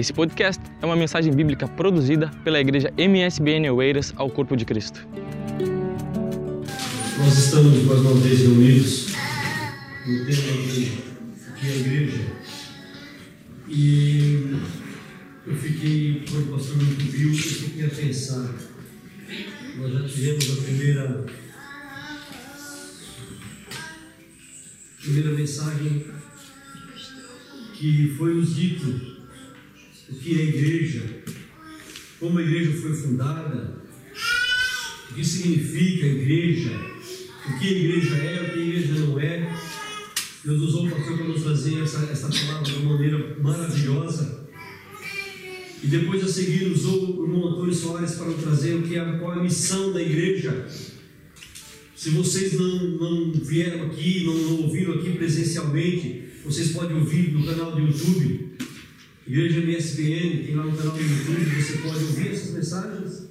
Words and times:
Esse 0.00 0.14
podcast 0.14 0.62
é 0.80 0.86
uma 0.86 0.96
mensagem 0.96 1.30
bíblica 1.30 1.68
produzida 1.68 2.30
pela 2.42 2.58
igreja 2.58 2.90
MSBN 2.96 3.68
Oeiras 3.68 4.14
ao 4.16 4.30
Corpo 4.30 4.56
de 4.56 4.64
Cristo. 4.64 5.06
Nós 7.18 7.36
estamos 7.36 7.82
mais 7.82 8.00
uma 8.00 8.14
vez 8.14 8.40
reunidos 8.40 9.08
no 10.06 10.24
tema 10.24 10.62
de 10.72 10.90
que 11.54 11.66
é 11.66 11.70
a 11.70 11.76
igreja. 11.76 12.18
E 13.68 14.56
eu 15.46 15.54
fiquei, 15.54 16.24
o 16.32 16.76
me 16.78 16.94
pediu, 16.94 17.28
eu 17.28 17.36
fiquei 17.36 17.84
a 17.84 17.90
pensar. 17.90 18.54
Nós 19.76 19.92
já 19.92 20.08
tivemos 20.08 20.50
a 20.50 20.62
primeira, 20.62 21.26
primeira 25.02 25.30
mensagem 25.32 26.06
que 27.74 28.14
foi 28.16 28.32
nos 28.32 28.56
dito 28.56 29.09
o 30.10 30.14
que 30.14 30.40
é 30.40 30.44
igreja, 30.44 31.22
como 32.18 32.38
a 32.38 32.42
igreja 32.42 32.72
foi 32.80 32.94
fundada, 32.94 33.80
o 35.10 35.14
que 35.14 35.24
significa 35.24 36.06
igreja, 36.06 36.72
o 37.48 37.58
que 37.58 37.68
a 37.68 37.70
igreja 37.70 38.16
é, 38.16 38.42
o 38.42 38.52
que 38.52 38.58
a 38.58 38.62
igreja 38.62 38.94
não 38.94 39.20
é. 39.20 39.56
Deus 40.44 40.62
usou 40.62 40.86
o 40.86 40.90
pastor 40.90 41.18
para 41.18 41.28
nos 41.28 41.42
trazer 41.42 41.82
essa, 41.82 41.98
essa 42.10 42.28
palavra 42.28 42.62
de 42.62 42.78
uma 42.78 42.94
maneira 42.94 43.36
maravilhosa. 43.42 44.48
E 45.82 45.86
depois 45.86 46.24
a 46.24 46.28
seguir 46.28 46.70
usou 46.70 47.20
o 47.20 47.24
irmão 47.24 47.48
Antônio 47.48 47.74
Soares 47.74 48.14
para 48.14 48.32
trazer 48.32 48.74
o 48.74 48.82
que 48.82 48.96
é, 48.96 49.04
qual 49.18 49.34
é 49.34 49.40
a 49.40 49.42
missão 49.42 49.92
da 49.92 50.02
igreja. 50.02 50.66
Se 51.94 52.10
vocês 52.10 52.54
não, 52.54 52.82
não 52.98 53.32
vieram 53.32 53.86
aqui, 53.86 54.24
não, 54.24 54.34
não 54.34 54.62
ouviram 54.62 54.94
aqui 54.94 55.12
presencialmente, 55.12 56.24
vocês 56.44 56.72
podem 56.72 56.96
ouvir 56.96 57.32
no 57.32 57.44
canal 57.44 57.72
do 57.72 57.80
YouTube. 57.80 58.49
Igreja 59.30 59.60
MSBN, 59.60 60.42
tem 60.44 60.56
lá 60.56 60.66
no 60.66 60.76
canal 60.76 60.96
do 60.96 61.00
YouTube, 61.00 61.44
você 61.54 61.78
pode 61.78 62.02
ouvir 62.02 62.32
essas 62.32 62.52
mensagens. 62.52 63.30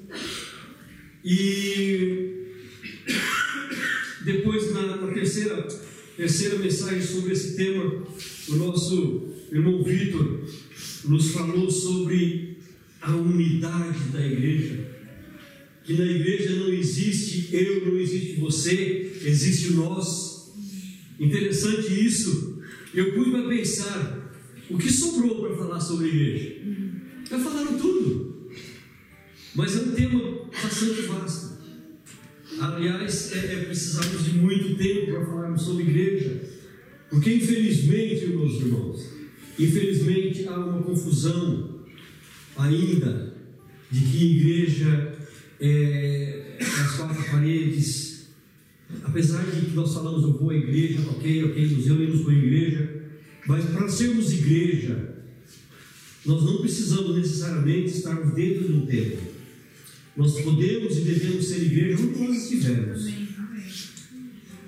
E 1.25 2.45
depois, 4.21 4.71
na, 4.71 4.95
na 4.95 5.13
terceira, 5.13 5.67
terceira 6.15 6.57
mensagem 6.57 7.01
sobre 7.01 7.33
esse 7.33 7.57
tema, 7.57 8.01
o 8.47 8.55
nosso 8.55 9.27
irmão 9.51 9.83
Vitor 9.83 10.47
nos 11.03 11.31
falou 11.31 11.69
sobre 11.69 12.59
a 13.01 13.13
unidade 13.13 13.99
da 14.13 14.25
igreja. 14.25 14.79
Que 15.83 15.97
na 15.97 16.05
igreja 16.05 16.55
não 16.55 16.71
existe 16.71 17.53
eu, 17.53 17.87
não 17.87 17.99
existe 17.99 18.39
você, 18.39 19.19
existe 19.21 19.73
nós. 19.73 20.53
Interessante 21.19 22.05
isso. 22.05 22.57
Eu 22.93 23.11
pude 23.15 23.49
pensar 23.49 24.18
o 24.69 24.77
que 24.77 24.91
sobrou 24.91 25.41
para 25.41 25.55
falar 25.57 25.79
sobre 25.79 26.05
a 26.05 26.09
igreja. 26.09 26.55
Já 27.29 27.39
falaram 27.39 27.77
tudo. 27.77 28.49
Mas 29.55 29.75
é 29.75 29.81
um 29.81 29.91
tema 29.91 30.45
bastante 30.51 31.01
vasto. 31.03 31.59
Aliás, 32.59 33.31
é, 33.33 33.53
é 33.53 33.65
precisamos 33.65 34.25
de 34.25 34.37
muito 34.37 34.75
tempo 34.77 35.11
para 35.11 35.25
falarmos 35.25 35.61
sobre 35.61 35.83
igreja. 35.83 36.41
Porque 37.09 37.33
infelizmente, 37.33 38.27
meus 38.27 38.53
irmãos, 38.53 39.09
infelizmente 39.57 40.47
há 40.47 40.57
uma 40.57 40.83
confusão 40.83 41.85
ainda 42.57 43.33
de 43.91 44.01
que 44.01 44.37
igreja 44.37 45.17
é 45.59 46.57
as 46.59 46.95
quatro 46.95 47.23
paredes. 47.31 48.29
Apesar 49.03 49.43
de 49.45 49.65
que 49.67 49.75
nós 49.75 49.93
falamos 49.93 50.23
eu 50.23 50.33
vou 50.33 50.49
à 50.49 50.55
igreja, 50.55 50.99
ok, 51.09 51.43
ok, 51.45 51.67
nos 51.75 51.85
reunimos 51.85 52.21
com 52.21 52.31
a 52.31 52.33
igreja, 52.33 52.98
mas 53.49 53.65
para 53.65 53.89
sermos 53.89 54.31
igreja, 54.31 55.15
nós 56.23 56.43
não 56.43 56.61
precisamos 56.61 57.17
necessariamente 57.17 57.87
estarmos 57.87 58.35
dentro 58.35 58.67
de 58.67 58.73
um 58.73 58.85
templo. 58.85 59.27
Nós 60.15 60.39
podemos 60.39 60.95
e 60.95 61.01
devemos 61.01 61.47
ser 61.47 61.63
igreja 61.63 61.97
onde 61.99 62.19
nós 62.19 62.43
estivermos. 62.43 63.11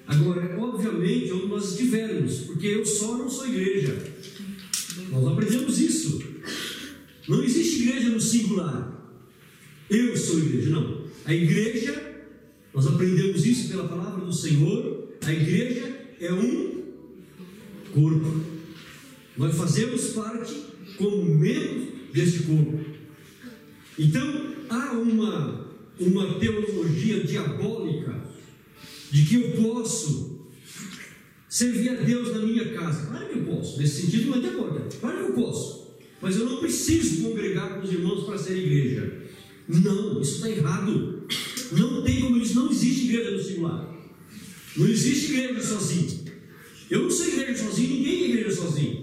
Agora, 0.08 0.60
obviamente, 0.60 1.32
onde 1.32 1.46
nós 1.46 1.70
estivermos, 1.70 2.38
porque 2.40 2.66
eu 2.66 2.84
só 2.84 3.20
não 3.20 3.30
sou 3.30 3.48
igreja. 3.50 4.02
Nós 5.12 5.28
aprendemos 5.28 5.80
isso. 5.80 6.24
Não 7.28 7.44
existe 7.44 7.84
igreja 7.84 8.10
no 8.10 8.20
singular. 8.20 9.16
Eu 9.92 10.18
sou 10.18 10.40
igreja, 10.40 10.72
não. 10.72 11.06
A 11.26 11.34
igreja, 11.36 12.16
nós 12.74 12.88
aprendemos 12.88 13.46
isso 13.46 13.70
pela 13.70 13.88
palavra 13.88 14.26
do 14.26 14.34
Senhor. 14.34 15.14
A 15.22 15.32
igreja 15.32 16.00
é 16.20 16.34
um 16.34 16.82
corpo. 17.94 18.51
Nós 19.38 19.56
fazemos 19.56 20.08
parte 20.10 20.54
como 20.98 21.24
membros 21.24 21.88
deste 22.14 22.44
corpo. 22.44 22.80
Então, 23.98 24.56
há 24.70 24.94
uma, 24.94 25.68
uma 26.00 26.40
teologia 26.40 27.24
diabólica 27.24 28.22
de 29.12 29.26
que 29.26 29.36
eu 29.36 29.52
posso 29.64 30.48
servir 31.50 31.90
a 31.90 31.96
Deus 31.96 32.32
na 32.32 32.40
minha 32.40 32.74
casa. 32.74 33.08
Claro 33.08 33.28
que 33.28 33.40
eu 33.40 33.46
posso, 33.46 33.80
nesse 33.80 34.02
sentido 34.02 34.30
não 34.30 34.38
é 34.38 34.40
diabólica. 34.40 34.88
Claro 35.00 35.18
que 35.18 35.32
eu 35.32 35.34
posso. 35.34 35.82
Mas 36.22 36.36
eu 36.38 36.46
não 36.46 36.58
preciso 36.58 37.24
congregar 37.24 37.76
com 37.76 37.86
os 37.86 37.92
irmãos 37.92 38.24
para 38.24 38.38
ser 38.38 38.58
igreja. 38.58 39.22
Não, 39.68 40.22
isso 40.22 40.36
está 40.36 40.50
errado. 40.50 41.24
Não 41.72 42.04
tem 42.04 42.22
como 42.22 42.38
isso, 42.38 42.56
não 42.56 42.70
existe 42.70 43.06
igreja 43.06 43.32
no 43.32 43.44
singular. 43.44 43.92
Não 44.76 44.88
existe 44.88 45.34
igreja 45.34 45.62
sozinho. 45.62 46.22
Eu 46.90 47.04
não 47.04 47.12
sou 47.12 47.28
igreja 47.28 47.64
sozinho, 47.64 47.90
ninguém 47.90 48.24
é 48.24 48.30
igreja 48.30 48.56
sozinho. 48.56 49.01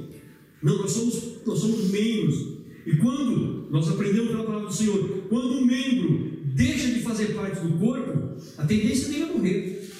Não, 0.62 0.78
nós 0.78 0.90
somos, 0.90 1.44
nós 1.46 1.58
somos 1.58 1.90
membros. 1.90 2.58
E 2.86 2.96
quando 2.96 3.68
nós 3.70 3.88
aprendemos 3.88 4.30
pela 4.30 4.44
palavra 4.44 4.68
do 4.68 4.74
Senhor, 4.74 5.26
quando 5.28 5.58
um 5.58 5.64
membro 5.64 6.32
deixa 6.54 6.88
de 6.88 7.00
fazer 7.00 7.34
parte 7.34 7.60
do 7.60 7.78
corpo, 7.78 8.36
a 8.56 8.66
tendência 8.66 9.08
dele 9.08 9.22
é 9.22 9.26
morrer. 9.26 9.90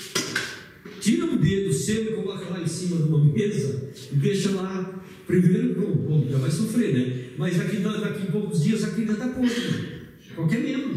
Tira 1.01 1.27
o 1.27 1.37
dedo 1.37 1.73
seu 1.73 2.03
e 2.03 2.13
coloca 2.15 2.51
lá 2.51 2.61
em 2.61 2.67
cima 2.67 2.97
de 2.97 3.03
uma 3.05 3.25
mesa 3.25 3.91
e 4.13 4.17
deixa 4.17 4.51
lá. 4.51 5.03
Primeiro, 5.27 5.75
bom, 5.75 5.93
bom 5.93 6.29
já 6.29 6.39
vai 6.39 6.51
sofrer, 6.51 6.95
né? 6.95 7.25
Mas 7.37 7.57
daqui, 7.57 7.77
daqui 7.77 8.29
a 8.29 8.33
poucos 8.33 8.65
dias 8.65 8.83
aqui 8.83 9.03
ainda 9.03 9.13
está 9.13 9.29
podre. 9.29 9.99
Qualquer 10.35 10.61
membro. 10.61 10.97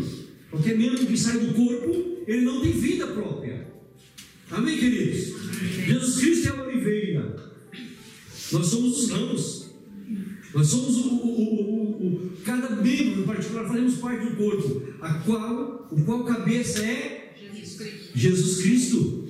Qualquer 0.49 0.77
membro 0.77 1.05
que 1.05 1.17
sai 1.17 1.39
do 1.39 1.53
corpo, 1.53 2.23
ele 2.27 2.41
não 2.41 2.61
tem 2.61 2.71
vida 2.71 3.07
própria. 3.07 3.67
Amém, 4.49 4.77
queridos? 4.77 5.33
Jesus 5.85 6.17
Cristo 6.17 6.47
é 6.47 6.51
a 6.51 6.63
oliveira. 6.63 7.10
Nós 8.51 8.67
somos 8.67 9.03
os 9.03 9.09
ramos. 9.09 9.71
Nós 10.53 10.67
somos 10.67 10.97
o, 10.97 11.09
o, 11.09 12.07
o, 12.07 12.31
cada 12.43 12.75
membro 12.75 13.21
em 13.21 13.25
particular 13.25 13.67
fazemos 13.67 13.95
parte 13.95 14.25
do 14.25 14.35
corpo, 14.35 14.83
a 15.01 15.13
qual 15.19 15.87
o 15.89 16.03
qual 16.03 16.25
cabeça 16.25 16.83
é 16.83 17.33
Jesus 17.39 17.77
Cristo. 17.77 18.11
Jesus 18.13 18.61
Cristo. 18.61 19.27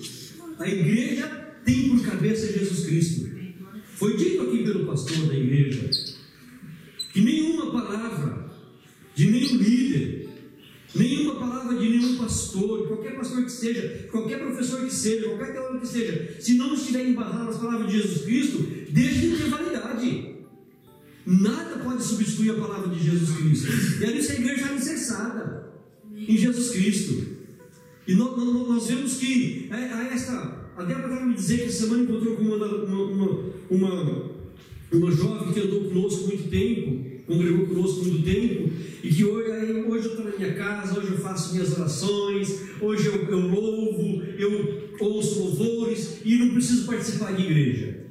A 0.57 0.67
igreja 0.67 1.27
tem 1.63 1.89
por 1.89 2.03
cabeça 2.03 2.51
Jesus 2.51 2.85
Cristo. 2.85 3.31
Foi 3.95 4.17
dito 4.17 4.41
aqui 4.41 4.63
pelo 4.63 4.85
pastor 4.87 5.27
da 5.27 5.35
igreja 5.35 5.89
que 7.13 7.21
nenhuma 7.21 7.71
palavra 7.71 8.49
de 9.13 9.29
nenhum 9.29 9.57
líder, 9.57 10.29
nenhuma 10.95 11.35
palavra 11.35 11.77
de 11.77 11.89
nenhum 11.89 12.17
pastor, 12.17 12.87
qualquer 12.87 13.15
pastor 13.15 13.43
que 13.43 13.51
seja, 13.51 14.07
qualquer 14.09 14.39
professor 14.39 14.85
que 14.85 14.93
seja, 14.93 15.27
qualquer 15.29 15.53
teólogo 15.53 15.81
que 15.81 15.87
seja, 15.87 16.37
se 16.39 16.53
não 16.55 16.73
estiver 16.73 17.07
embarrado 17.07 17.45
nas 17.45 17.57
palavras 17.57 17.91
de 17.91 17.97
Jesus 17.97 18.21
Cristo, 18.23 18.80
deixe 18.91 19.29
de 19.29 19.37
ter 19.37 19.49
validade. 19.49 20.35
Nada 21.25 21.77
pode 21.83 22.03
substituir 22.03 22.51
a 22.51 22.55
palavra 22.55 22.95
de 22.95 23.03
Jesus 23.03 23.37
Cristo. 23.37 24.01
E 24.01 24.05
ali 24.05 24.19
a 24.19 24.33
igreja 24.33 24.55
está 24.55 24.69
alicerçada 24.69 25.73
em 26.15 26.37
Jesus 26.37 26.69
Cristo. 26.71 27.41
E 28.07 28.15
nós, 28.15 28.35
nós 28.37 28.87
vemos 28.87 29.17
que 29.17 29.67
a 29.71 30.03
esta. 30.13 30.61
A 30.77 30.83
Débora 30.83 31.07
estava 31.07 31.25
me 31.25 31.35
dizer 31.35 31.57
que 31.59 31.63
essa 31.65 31.83
semana 31.83 32.03
encontrou 32.03 32.35
com 32.35 32.43
uma, 32.43 32.65
uma, 32.65 33.53
uma, 33.69 34.31
uma, 34.91 35.11
jovem 35.11 35.53
que 35.53 35.59
andou 35.59 35.83
conosco 35.83 36.27
muito 36.27 36.49
tempo, 36.49 37.25
congregou 37.27 37.67
conosco 37.67 38.05
muito 38.05 38.23
tempo, 38.23 38.71
e 39.03 39.09
que 39.09 39.25
hoje, 39.25 39.51
hoje 39.87 40.05
eu 40.05 40.11
estou 40.11 40.25
na 40.25 40.37
minha 40.37 40.53
casa, 40.53 40.97
hoje 40.97 41.11
eu 41.11 41.17
faço 41.19 41.53
minhas 41.53 41.77
orações, 41.77 42.61
hoje 42.81 43.05
eu, 43.05 43.13
eu 43.25 43.39
louvo, 43.39 44.23
eu 44.37 44.89
ouço 44.99 45.39
louvores 45.39 46.21
e 46.25 46.37
não 46.37 46.49
preciso 46.51 46.85
participar 46.85 47.33
de 47.33 47.43
igreja. 47.43 48.05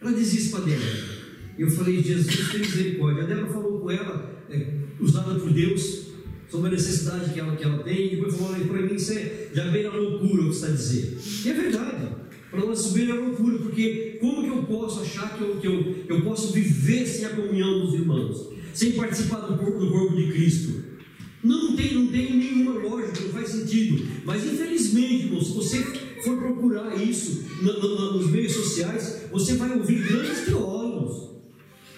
Ela 0.00 0.12
diz 0.12 0.32
isso 0.32 0.50
para 0.50 0.60
a 0.60 0.64
Débora. 0.64 1.16
Eu 1.58 1.70
falei, 1.70 2.02
Jesus 2.02 2.50
tem 2.50 2.60
misericórdia. 2.60 3.24
A 3.24 3.26
Débora 3.26 3.46
falou 3.46 3.80
com 3.80 3.90
ela, 3.90 4.44
é, 4.50 4.66
usada 5.00 5.38
por 5.38 5.50
Deus, 5.50 6.06
sobre 6.48 6.68
a 6.68 6.72
necessidade 6.72 7.32
que 7.32 7.40
ela, 7.40 7.56
que 7.56 7.64
ela 7.64 7.82
tem, 7.82 8.12
e 8.12 8.16
depois 8.16 8.36
falou, 8.36 8.54
para 8.54 8.82
mim 8.82 8.94
isso 8.94 9.12
é, 9.12 9.48
já 9.52 9.64
beira 9.68 9.90
a 9.90 9.96
loucura 9.96 10.42
o 10.42 10.50
que 10.50 10.54
está 10.54 10.68
dizendo. 10.68 11.18
E 11.44 11.50
é 11.50 11.54
verdade, 11.54 12.08
para 12.50 12.60
nós 12.60 12.78
subir 12.78 13.10
é 13.10 13.14
loucura, 13.14 13.58
porque 13.58 14.18
como 14.20 14.42
que 14.42 14.48
eu 14.48 14.62
posso 14.64 15.00
achar 15.00 15.36
que 15.36 15.42
eu, 15.42 15.56
que 15.56 15.66
eu, 15.66 15.96
eu 16.08 16.22
posso 16.22 16.52
viver 16.52 17.06
sem 17.06 17.24
a 17.24 17.30
comunhão 17.30 17.80
dos 17.84 17.94
irmãos, 17.94 18.50
sem 18.72 18.92
participar 18.92 19.40
do 19.40 19.58
corpo, 19.58 19.78
do 19.78 19.90
corpo 19.90 20.16
de 20.16 20.32
Cristo? 20.32 20.95
Não, 21.42 21.76
tem, 21.76 21.94
não 21.94 22.06
tem 22.08 22.36
nenhuma 22.36 22.72
lógica, 22.72 23.20
não 23.20 23.30
faz 23.30 23.50
sentido. 23.50 24.06
Mas 24.24 24.44
infelizmente, 24.44 25.26
irmão, 25.26 25.40
se 25.40 25.52
você 25.52 25.82
for 26.24 26.36
procurar 26.38 27.00
isso 27.00 27.44
nos 27.62 28.30
meios 28.30 28.52
sociais, 28.52 29.22
você 29.30 29.54
vai 29.54 29.70
ouvir 29.76 30.02
grandes 30.02 30.44
teólogos 30.44 30.86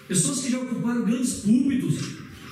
Pessoas 0.09 0.39
que 0.39 0.49
já 0.49 0.57
ocuparam 0.57 1.05
grandes 1.05 1.33
púlpitos 1.33 1.99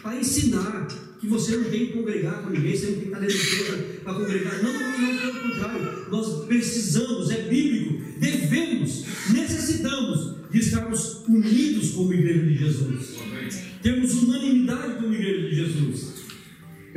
para 0.04 0.16
ensinar 0.16 0.88
que 1.19 1.25
você 1.25 1.57
não 1.57 1.63
tem 1.72 1.88
que 1.88 1.94
congregar 1.94 2.44
com 2.44 2.51
ninguém, 2.51 2.78
você 2.78 2.86
não 2.86 2.94
tem 2.94 3.01
que 3.01 3.07
estar 3.07 3.19
dentro 3.19 3.36
de 3.36 3.98
para 4.04 4.13
congregar. 4.13 4.62
Não, 4.62 4.74
não, 4.74 5.01
não, 5.01 5.18
pelo 5.18 5.42
contrário. 5.42 6.10
Nós 6.12 6.45
precisamos, 6.45 7.31
é 7.31 7.42
bíblico, 7.50 8.00
devemos, 8.19 9.06
necessitamos 9.34 10.36
de 10.51 10.60
estarmos 10.60 11.24
unidos 11.28 11.89
como 11.94 12.13
igreja 12.13 12.45
de 12.45 12.57
Jesus. 12.60 13.16
Temos 13.81 14.13
unanimidade 14.13 15.01
como 15.01 15.16
igreja 15.16 15.50
de 15.50 15.56
Jesus. 15.56 16.17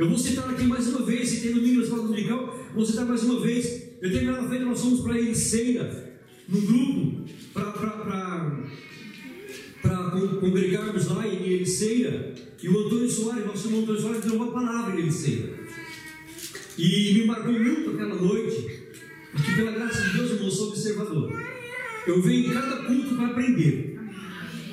Eu 0.01 0.09
vou 0.09 0.17
citar 0.17 0.49
aqui 0.49 0.63
mais 0.63 0.87
uma 0.87 1.05
vez, 1.05 1.29
se 1.29 1.41
tem 1.41 1.53
domingo 1.53 1.77
na 1.77 1.83
escola 1.83 2.01
dominical, 2.07 2.59
vou 2.73 2.83
citar 2.83 3.05
mais 3.05 3.23
uma 3.23 3.39
vez. 3.39 3.83
Eu 4.01 4.11
tenho 4.11 4.33
uma 4.33 4.49
feita, 4.49 4.65
nós 4.65 4.81
fomos 4.81 5.01
para 5.01 5.13
a 5.13 5.19
Ericeira, 5.19 6.19
no 6.49 6.59
grupo, 6.59 7.23
para 7.53 7.71
congregarmos 10.39 11.07
lá 11.07 11.27
em 11.27 11.51
Ericeira, 11.51 12.33
e 12.63 12.67
o 12.67 12.79
Antônio 12.79 13.11
Soares, 13.11 13.45
nosso 13.45 13.67
irmão 13.67 13.81
Antônio 13.83 14.01
Soares, 14.01 14.25
deu 14.25 14.33
uma 14.37 14.51
palavra 14.51 14.95
em 14.95 15.03
Ericeira. 15.03 15.53
E 16.79 17.13
me 17.19 17.25
marcou 17.25 17.53
muito 17.53 17.91
aquela 17.91 18.15
noite, 18.15 18.81
porque 19.31 19.51
pela 19.51 19.71
graça 19.71 20.01
de 20.01 20.17
Deus 20.17 20.31
eu 20.31 20.49
sou 20.49 20.69
observador. 20.69 21.31
Eu 22.07 22.19
venho 22.23 22.49
em 22.49 22.53
cada 22.53 22.77
culto 22.87 23.15
para 23.15 23.27
aprender. 23.27 23.90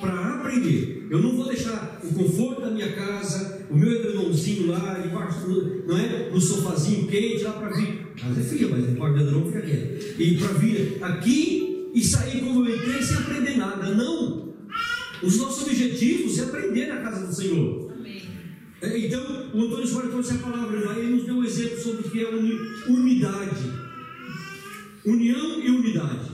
Para 0.01 0.35
aprender. 0.35 1.07
Eu 1.11 1.21
não 1.21 1.35
vou 1.35 1.47
deixar 1.47 2.01
o 2.05 2.15
conforto 2.15 2.61
da 2.61 2.71
minha 2.71 2.93
casa, 2.93 3.67
o 3.71 3.77
meu 3.77 3.91
edredomzinho 3.91 4.69
lá, 4.69 4.99
debaixo, 4.99 5.49
não 5.87 5.99
é? 5.99 6.31
No 6.31 6.41
sofazinho 6.41 7.07
quente 7.07 7.43
lá 7.43 7.53
para 7.53 7.71
vir. 7.77 8.07
Mas 8.23 8.39
é 8.39 8.43
fria, 8.43 8.69
mas 8.69 8.87
debaixo 8.87 9.15
do 9.15 9.21
edredom 9.21 9.47
fica 9.47 9.61
quente. 9.63 10.23
E 10.23 10.39
para 10.39 10.53
vir 10.55 10.99
aqui 11.03 11.91
e 11.95 12.05
sair 12.05 12.41
como 12.41 12.67
eu 12.67 12.77
entrei 12.77 13.03
sem 13.03 13.17
aprender 13.17 13.57
nada. 13.57 13.95
Não. 13.95 14.55
Os 15.23 15.39
nossos 15.39 15.67
objetivos 15.67 16.39
é 16.39 16.43
aprender 16.45 16.87
na 16.87 16.97
casa 16.99 17.27
do 17.27 17.35
Senhor. 17.35 17.89
É, 18.81 18.97
então, 18.97 19.51
o 19.55 19.63
Antônio 19.65 19.87
Soares 19.87 20.11
trouxe 20.11 20.35
a 20.35 20.39
palavra, 20.39 20.79
né? 20.79 21.01
ele 21.01 21.17
nos 21.17 21.25
deu 21.25 21.35
um 21.35 21.45
exemplo 21.45 21.79
sobre 21.81 22.07
o 22.07 22.11
que 22.11 22.23
é 22.23 22.29
unidade. 22.89 23.73
União 25.05 25.61
e 25.61 25.71
unidade. 25.71 26.31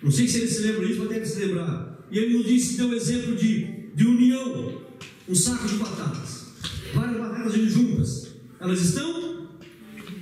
Não 0.00 0.10
sei 0.10 0.28
se 0.28 0.38
ele 0.38 0.46
se 0.46 0.62
lembra 0.62 0.86
disso, 0.86 1.00
mas 1.00 1.08
deve 1.08 1.26
se 1.26 1.40
lembrar. 1.40 1.87
E 2.10 2.18
ele 2.18 2.38
nos 2.38 2.46
disse, 2.46 2.76
deu 2.76 2.92
exemplo 2.94 3.36
de, 3.36 3.90
de 3.94 4.06
união. 4.06 4.80
Um 5.28 5.34
saco 5.34 5.68
de 5.68 5.74
batatas. 5.74 6.46
Várias 6.94 7.18
batatas 7.18 7.72
juntas. 7.72 8.28
Elas 8.60 8.80
estão 8.80 9.48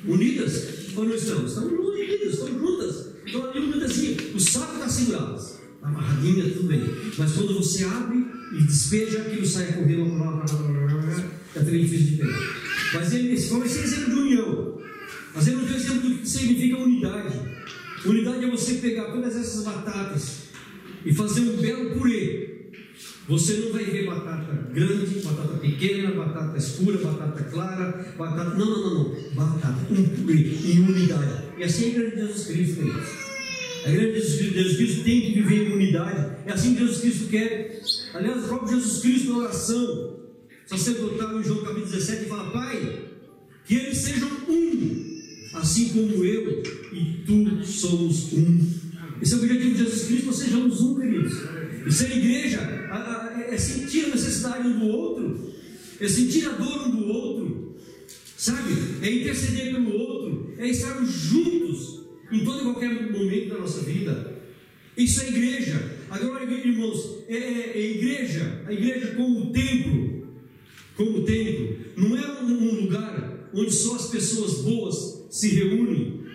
unidas 0.04 0.76
ou 0.96 1.04
não 1.04 1.14
estão? 1.14 1.46
Estão 1.46 1.64
unidas, 1.64 2.32
estão 2.32 2.58
juntas. 2.58 3.06
Estão 3.24 3.50
ali 3.50 3.60
unidas 3.60 3.90
assim. 3.90 4.16
O 4.34 4.40
saco 4.40 4.74
está 4.74 4.88
segurado. 4.88 5.36
Está 5.36 5.56
amarradinha, 5.82 6.50
tudo 6.50 6.68
bem. 6.68 6.82
Mas 7.18 7.32
quando 7.32 7.54
você 7.54 7.84
abre 7.84 8.26
e 8.52 8.62
despeja, 8.62 9.20
aquilo 9.20 9.46
sai 9.46 9.72
correndo. 9.72 10.06
É 11.54 11.58
também 11.60 11.84
difícil 11.84 12.06
de 12.06 12.16
pegar. 12.16 12.66
Mas 12.94 13.12
ele, 13.12 13.40
foi 13.40 13.66
esse 13.66 13.78
exemplo 13.78 14.14
de 14.14 14.20
união. 14.20 14.80
Mas 15.34 15.46
ele 15.46 15.56
nos 15.56 15.66
deu 15.66 15.76
exemplo 15.76 16.08
do 16.08 16.18
que 16.18 16.28
significa 16.28 16.78
unidade. 16.78 17.40
Unidade 18.04 18.44
é 18.44 18.50
você 18.50 18.74
pegar 18.74 19.04
todas 19.12 19.36
essas 19.36 19.64
batatas 19.64 20.45
e 21.06 21.14
fazer 21.14 21.40
um 21.40 21.56
belo 21.56 21.90
purê. 21.98 22.56
Você 23.28 23.54
não 23.54 23.72
vai 23.72 23.84
ver 23.84 24.06
batata 24.06 24.70
grande, 24.72 25.20
batata 25.20 25.58
pequena, 25.58 26.10
batata 26.12 26.58
escura, 26.58 26.98
batata 26.98 27.44
clara, 27.44 28.14
batata. 28.18 28.56
Não, 28.56 28.66
não, 28.66 28.80
não, 28.80 28.94
não. 28.94 29.34
Batata, 29.34 29.86
um 29.90 30.04
purê, 30.04 30.34
em 30.64 30.80
unidade. 30.80 31.44
E 31.56 31.64
assim 31.64 31.84
é 31.84 31.86
a 31.86 31.90
igreja 31.90 32.10
de 32.10 32.22
Jesus 32.22 32.46
Cristo, 32.46 32.76
queridos. 32.76 33.08
A 33.84 33.90
igreja 33.90 34.20
de 34.20 34.54
Jesus 34.54 34.76
Cristo 34.76 35.04
tem 35.04 35.20
que 35.20 35.32
viver 35.42 35.68
em 35.68 35.72
unidade. 35.72 36.36
É 36.44 36.52
assim 36.52 36.74
que 36.74 36.80
Jesus 36.80 37.00
Cristo 37.00 37.28
quer. 37.28 37.82
Aliás, 38.14 38.44
o 38.44 38.48
próprio 38.48 38.74
Jesus 38.74 39.00
Cristo 39.00 39.32
na 39.32 39.38
oração, 39.38 40.20
sacerdotal 40.66 41.40
em 41.40 41.44
João 41.44 41.60
capítulo 41.60 41.86
17, 41.86 42.24
fala: 42.26 42.50
Pai, 42.50 43.10
que 43.64 43.74
eles 43.74 43.98
sejam 43.98 44.28
um 44.48 45.06
assim 45.54 45.88
como 45.88 46.24
eu 46.24 46.62
e 46.92 47.22
tu 47.26 47.64
somos 47.64 48.32
um. 48.32 48.85
Esse 49.20 49.34
é 49.34 49.36
o 49.36 49.40
objetivo 49.40 49.70
de 49.70 49.78
Jesus 49.78 50.06
Cristo, 50.06 50.26
nós 50.26 50.36
sejamos 50.36 50.80
um, 50.80 51.00
queridos. 51.00 51.32
E 51.86 51.92
ser 51.92 52.16
igreja 52.16 52.60
é 53.48 53.56
sentir 53.56 54.06
a 54.06 54.08
necessidade 54.08 54.68
um 54.68 54.78
do 54.78 54.86
outro, 54.86 55.52
é 56.00 56.08
sentir 56.08 56.46
a 56.46 56.52
dor 56.52 56.88
um 56.88 56.90
do 56.90 57.08
outro, 57.08 57.76
sabe? 58.36 58.72
É 59.02 59.10
interceder 59.10 59.72
pelo 59.72 59.96
outro, 59.96 60.54
é 60.58 60.68
estarmos 60.68 61.10
juntos 61.10 62.00
em 62.30 62.44
todo 62.44 62.60
e 62.60 62.64
qualquer 62.64 63.10
momento 63.10 63.48
da 63.48 63.58
nossa 63.58 63.80
vida. 63.80 64.36
Isso 64.96 65.22
é 65.22 65.28
igreja. 65.28 65.96
Agora, 66.10 66.44
irmãos, 66.44 67.24
é, 67.28 67.36
é, 67.36 67.72
é 67.74 67.90
igreja, 67.92 68.62
a 68.66 68.72
igreja 68.72 69.14
como 69.14 69.52
templo, 69.52 70.26
como 70.96 71.24
templo, 71.24 71.76
não 71.96 72.16
é 72.16 72.42
um 72.42 72.80
lugar 72.82 73.50
onde 73.54 73.72
só 73.72 73.96
as 73.96 74.10
pessoas 74.10 74.62
boas 74.62 75.26
se 75.30 75.48
reúnem 75.48 76.25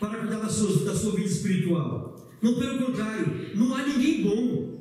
para 0.00 0.18
cuidar 0.18 0.38
da 0.38 0.48
sua, 0.48 0.84
da 0.84 0.96
sua 0.96 1.12
vida 1.12 1.28
espiritual. 1.28 2.16
Não, 2.40 2.58
pelo 2.58 2.86
contrário, 2.86 3.54
não 3.54 3.74
há 3.74 3.86
ninguém 3.86 4.22
bom. 4.22 4.80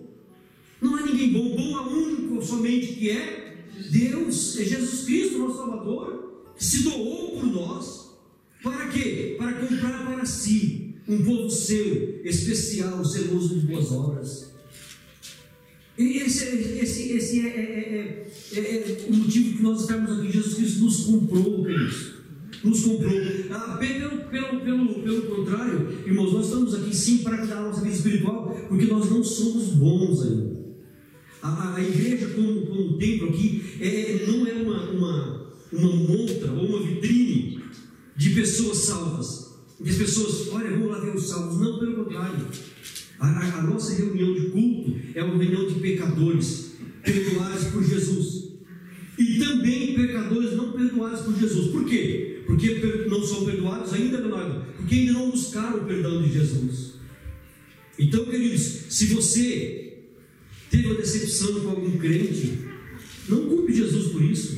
Não 0.81 0.95
há 0.95 1.01
ninguém 1.01 1.33
bom. 1.33 1.55
Bom 1.55 1.77
há 1.77 1.87
único 1.87 2.43
somente 2.43 2.93
que 2.93 3.11
é 3.11 3.65
Deus, 3.91 4.57
é 4.57 4.63
Jesus 4.63 5.03
Cristo, 5.03 5.39
nosso 5.39 5.57
Salvador, 5.57 6.45
que 6.57 6.63
se 6.63 6.83
doou 6.83 7.31
por 7.31 7.45
nós. 7.45 8.09
Para 8.63 8.87
quê? 8.87 9.35
Para 9.37 9.53
comprar 9.53 10.05
para 10.05 10.25
si 10.25 10.95
um 11.07 11.23
povo 11.23 11.49
seu, 11.49 12.21
especial, 12.23 13.03
zeloso 13.03 13.59
de 13.59 13.67
boas 13.67 13.91
obras. 13.91 14.53
E 15.97 16.17
esse, 16.19 16.45
esse, 16.81 17.11
esse 17.11 17.41
é, 17.41 17.49
é, 17.49 18.31
é, 18.53 18.59
é, 18.59 19.05
o 19.09 19.13
motivo 19.13 19.57
que 19.57 19.63
nós 19.63 19.81
estamos 19.81 20.17
aqui. 20.17 20.31
Jesus 20.31 20.53
Cristo 20.53 20.79
nos 20.85 21.03
comprou, 21.03 21.65
queridos 21.65 22.18
nos 22.63 22.81
comprou. 22.81 23.11
Ah, 23.51 23.77
pelo, 23.79 24.17
pelo, 24.25 24.59
pelo, 24.61 24.93
pelo 24.95 25.21
contrário, 25.23 25.87
irmãos, 26.05 26.33
nós 26.33 26.45
estamos 26.45 26.73
aqui 26.73 26.95
sim 26.95 27.17
para 27.19 27.37
cuidar 27.37 27.55
da 27.55 27.61
nossa 27.61 27.81
vida 27.81 27.95
espiritual, 27.95 28.49
porque 28.67 28.85
nós 28.85 29.09
não 29.09 29.23
somos 29.23 29.69
bons 29.69 30.23
ainda. 30.23 30.59
A, 31.41 31.75
a 31.75 31.81
igreja, 31.81 32.27
como, 32.35 32.65
como 32.65 32.97
templo 32.97 33.29
aqui, 33.29 33.63
é, 33.79 33.87
é, 33.87 34.27
não 34.27 34.45
é 34.45 34.53
uma, 34.53 34.89
uma, 34.91 35.53
uma 35.71 35.95
montra 35.95 36.51
ou 36.51 36.65
uma 36.65 36.81
vitrine 36.81 37.63
de 38.15 38.29
pessoas 38.31 38.77
salvas. 38.79 39.49
Que 39.81 39.89
as 39.89 39.95
pessoas, 39.95 40.49
olha, 40.51 40.71
vamos 40.71 40.89
lá 40.89 40.99
ver 40.99 41.15
os 41.15 41.29
salvos. 41.29 41.61
Não, 41.61 41.79
pelo 41.79 42.03
contrário. 42.03 42.45
A, 43.19 43.27
a, 43.27 43.59
a 43.59 43.61
nossa 43.63 43.93
reunião 43.93 44.33
de 44.33 44.49
culto 44.49 44.95
é 45.15 45.23
uma 45.23 45.41
reunião 45.41 45.67
de 45.67 45.75
pecadores, 45.75 46.73
perdoados 47.03 47.65
por 47.65 47.83
Jesus. 47.83 48.48
Também 49.59 49.93
pecadores 49.93 50.55
não 50.55 50.71
perdoados 50.71 51.21
por 51.21 51.37
Jesus. 51.37 51.71
Por 51.71 51.85
quê? 51.85 52.29
porque 52.49 53.05
não 53.07 53.23
são 53.23 53.45
perdoados 53.45 53.93
ainda, 53.93 54.17
Leonardo, 54.17 54.65
porque 54.75 54.95
ainda 54.95 55.13
não 55.13 55.29
buscaram 55.29 55.77
o 55.77 55.85
perdão 55.85 56.23
de 56.23 56.33
Jesus. 56.33 56.93
Então, 57.99 58.25
queridos, 58.25 58.61
se 58.89 59.05
você 59.05 59.99
teve 60.71 60.87
uma 60.87 60.95
decepção 60.95 61.59
com 61.59 61.69
algum 61.69 61.95
crente, 61.99 62.57
não 63.27 63.45
culpe 63.45 63.71
Jesus 63.71 64.11
por 64.11 64.23
isso. 64.23 64.57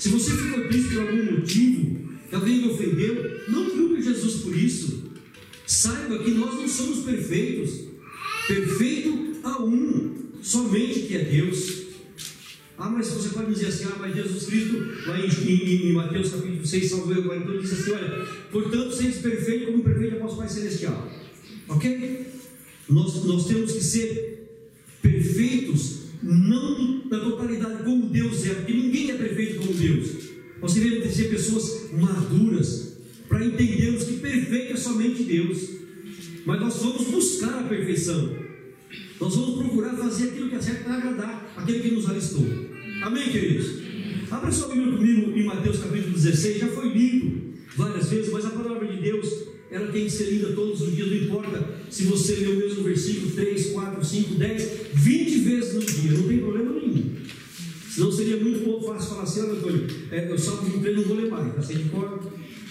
Se 0.00 0.08
você 0.08 0.32
ficou 0.32 0.66
triste 0.66 0.94
por 0.94 1.02
algum 1.02 1.32
motivo, 1.36 2.08
que 2.28 2.34
alguém 2.34 2.62
me 2.62 2.68
ofendeu, 2.70 3.40
não 3.48 3.70
culpe 3.70 4.02
Jesus 4.02 4.42
por 4.42 4.56
isso. 4.56 5.04
Saiba 5.64 6.18
que 6.24 6.32
nós 6.32 6.54
não 6.54 6.66
somos 6.66 7.04
perfeitos. 7.04 7.84
Perfeito 8.48 9.36
a 9.44 9.62
um, 9.62 10.32
somente 10.42 11.02
que 11.02 11.16
é 11.16 11.24
Deus. 11.24 11.84
Ah, 12.76 12.90
mas 12.90 13.08
você 13.08 13.28
pode 13.28 13.54
dizer 13.54 13.66
assim, 13.66 13.84
ah, 13.84 13.96
mas 14.00 14.16
Jesus 14.16 14.46
Cristo, 14.46 14.84
lá 15.06 15.18
em, 15.20 15.28
em, 15.28 15.90
em 15.90 15.92
Mateus 15.92 16.30
capítulo 16.30 16.66
6, 16.66 16.90
salvo 16.90 17.12
eu, 17.12 17.22
42, 17.22 17.62
diz 17.62 17.72
assim, 17.72 17.92
olha, 17.92 18.26
portanto, 18.50 18.92
seja 18.92 19.20
perfeito 19.20 19.66
como 19.66 19.84
perfeito 19.84 20.16
é 20.16 20.18
vosso 20.18 20.36
Pai 20.36 20.48
Celestial. 20.48 21.08
Ok? 21.68 22.26
Nós, 22.88 23.24
nós 23.24 23.46
temos 23.46 23.72
que 23.72 23.80
ser 23.80 24.48
perfeitos, 25.00 26.04
não 26.22 27.04
na 27.08 27.20
totalidade 27.20 27.84
como 27.84 28.08
Deus 28.08 28.44
é, 28.46 28.54
porque 28.54 28.72
ninguém 28.72 29.10
é 29.12 29.14
perfeito 29.14 29.60
como 29.60 29.72
Deus. 29.72 30.10
Nós 30.60 30.74
devemos 30.74 31.14
ser 31.14 31.30
pessoas 31.30 31.90
maduras, 31.92 32.94
para 33.28 33.44
entendermos 33.44 34.04
que 34.04 34.18
perfeito 34.18 34.72
é 34.72 34.76
somente 34.76 35.22
Deus. 35.22 35.70
Mas 36.44 36.60
nós 36.60 36.76
vamos 36.76 37.06
buscar 37.08 37.60
a 37.60 37.62
perfeição. 37.62 38.43
Nós 39.20 39.34
vamos 39.34 39.58
procurar 39.58 39.96
fazer 39.96 40.30
aquilo 40.30 40.48
que 40.48 40.56
é 40.56 40.60
certo 40.60 40.84
para 40.84 40.94
agradar 40.94 41.54
aquele 41.56 41.80
que 41.80 41.94
nos 41.94 42.08
alistou. 42.08 42.46
Amém, 43.02 43.30
queridos? 43.30 43.82
Abra 44.30 44.50
sua 44.50 44.74
Bíblia 44.74 44.96
comigo 44.96 45.38
em 45.38 45.44
Mateus 45.44 45.78
capítulo 45.78 46.14
16. 46.14 46.58
Já 46.58 46.68
foi 46.68 46.88
lido 46.88 47.54
várias 47.76 48.10
vezes, 48.10 48.32
mas 48.32 48.44
a 48.44 48.50
palavra 48.50 48.86
de 48.86 49.00
Deus 49.00 49.28
ela 49.70 49.90
tem 49.90 50.04
que 50.04 50.10
ser 50.10 50.30
lida 50.30 50.52
todos 50.52 50.80
os 50.82 50.94
dias, 50.94 51.08
não 51.08 51.16
importa 51.16 51.68
se 51.90 52.04
você 52.04 52.34
lê 52.36 52.46
o 52.46 52.56
mesmo 52.56 52.84
versículo 52.84 53.32
3, 53.32 53.66
4, 53.72 54.04
5, 54.04 54.34
10, 54.34 54.70
20 54.94 55.38
vezes 55.38 55.74
no 55.74 55.80
dia, 55.80 56.12
não 56.12 56.28
tem 56.28 56.38
problema 56.38 56.72
nenhum. 56.72 57.10
Senão 57.90 58.12
seria 58.12 58.36
muito 58.36 58.53
pouco 58.74 58.86
fácil 58.86 59.10
falar 59.10 59.22
assim, 59.22 59.40
olha 59.42 59.52
Antônio, 59.52 59.86
é, 60.10 60.30
eu 60.30 60.38
salto 60.38 60.64
de 60.64 60.78
treino 60.78 61.02
não 61.02 61.08
vou 61.08 61.16
ler 61.16 61.30
mais, 61.30 61.58
assim 61.58 61.74
de 61.74 61.88
cor, 61.90 62.20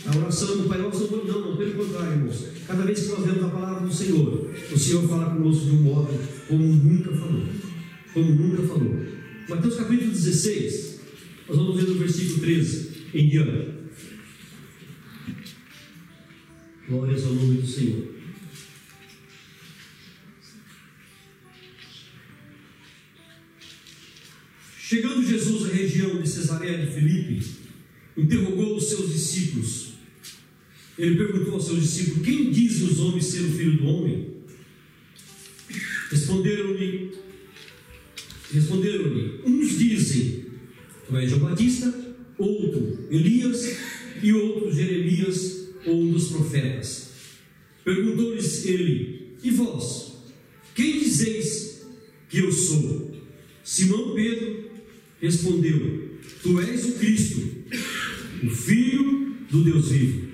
a 0.05 0.17
oração 0.17 0.57
do 0.57 0.67
Pai 0.67 0.79
Nosso, 0.79 1.10
não, 1.12 1.41
não, 1.41 1.57
pelo 1.57 1.74
contrário, 1.74 2.13
irmãos. 2.13 2.45
Cada 2.67 2.83
vez 2.83 3.00
que 3.01 3.10
nós 3.10 3.25
vemos 3.25 3.43
a 3.43 3.50
palavra 3.50 3.88
do 3.88 3.93
Senhor, 3.93 4.51
o 4.72 4.77
Senhor 4.77 5.07
fala 5.07 5.33
conosco 5.33 5.65
de 5.65 5.72
um 5.72 5.81
modo 5.81 6.10
como 6.48 6.63
nunca 6.63 7.12
falou. 7.12 7.43
como 8.13 8.36
nunca 8.36 8.63
falou. 8.63 9.00
Mateus 9.48 9.75
capítulo 9.75 10.12
16, 10.12 11.00
nós 11.48 11.57
vamos 11.57 11.75
ver 11.75 11.88
no 11.88 11.95
versículo 11.95 12.39
13 12.39 12.89
em 13.13 13.29
diante. 13.29 13.74
Glórias 16.89 17.24
ao 17.24 17.33
nome 17.33 17.62
do 17.62 17.67
Senhor. 17.67 18.12
Chegando 24.93 25.25
Jesus 25.27 25.65
à 25.65 25.73
região 25.73 26.21
de 26.21 26.29
Cesareia 26.29 26.85
de 26.85 26.93
Filipe, 26.93 27.43
interrogou 28.15 28.77
os 28.77 28.89
seus 28.89 29.12
discípulos. 29.12 29.93
Ele 30.95 31.15
perguntou 31.15 31.55
aos 31.55 31.65
seus 31.65 31.81
discípulos: 31.81 32.23
Quem 32.23 32.51
dizem 32.51 32.89
os 32.89 33.00
homens 33.00 33.25
ser 33.25 33.41
o 33.41 33.51
filho 33.53 33.77
do 33.77 33.88
homem? 33.88 34.35
Responderam-lhe: 36.12 37.12
Responderam-lhe: 38.51 39.41
Uns 39.43 39.79
dizem, 39.79 40.45
tu 41.07 41.17
és 41.17 41.27
João 41.27 41.41
Batista, 41.50 42.15
outro 42.38 43.07
Elias 43.09 43.75
e 44.21 44.31
outro 44.31 44.71
Jeremias 44.71 45.69
ou 45.88 46.03
um 46.03 46.12
dos 46.12 46.27
profetas. 46.27 47.13
Perguntou-lhes 47.83 48.63
ele: 48.67 49.29
E 49.41 49.50
vós? 49.50 50.17
Quem 50.75 51.00
dizeis 51.00 51.83
que 52.29 52.38
eu 52.38 52.51
sou? 52.51 53.12
Simão 53.63 54.13
Pedro 54.13 54.62
respondeu: 55.24 56.20
Tu 56.42 56.60
és 56.60 56.86
o 56.86 56.92
Cristo, 56.94 57.42
o 58.44 58.50
Filho 58.50 59.36
do 59.50 59.63
Deus 59.63 59.89
vivo. 59.89 60.27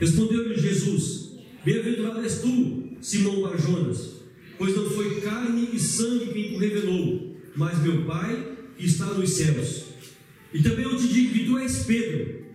Respondeu-lhe 0.00 0.58
Jesus: 0.58 1.32
Bem-aventurado 1.64 2.22
és 2.22 2.40
tu, 2.40 2.88
Simão 3.02 3.42
Barjonas, 3.42 4.22
pois 4.56 4.74
não 4.74 4.90
foi 4.90 5.20
carne 5.20 5.68
e 5.74 5.78
sangue 5.78 6.32
quem 6.32 6.48
te 6.48 6.56
revelou, 6.56 7.36
mas 7.54 7.82
meu 7.82 8.06
Pai 8.06 8.56
que 8.78 8.86
está 8.86 9.04
nos 9.06 9.30
céus. 9.30 9.84
E 10.52 10.62
também 10.62 10.84
eu 10.84 10.96
te 10.96 11.06
digo 11.06 11.34
que 11.34 11.44
tu 11.44 11.58
és 11.58 11.84
Pedro, 11.84 12.46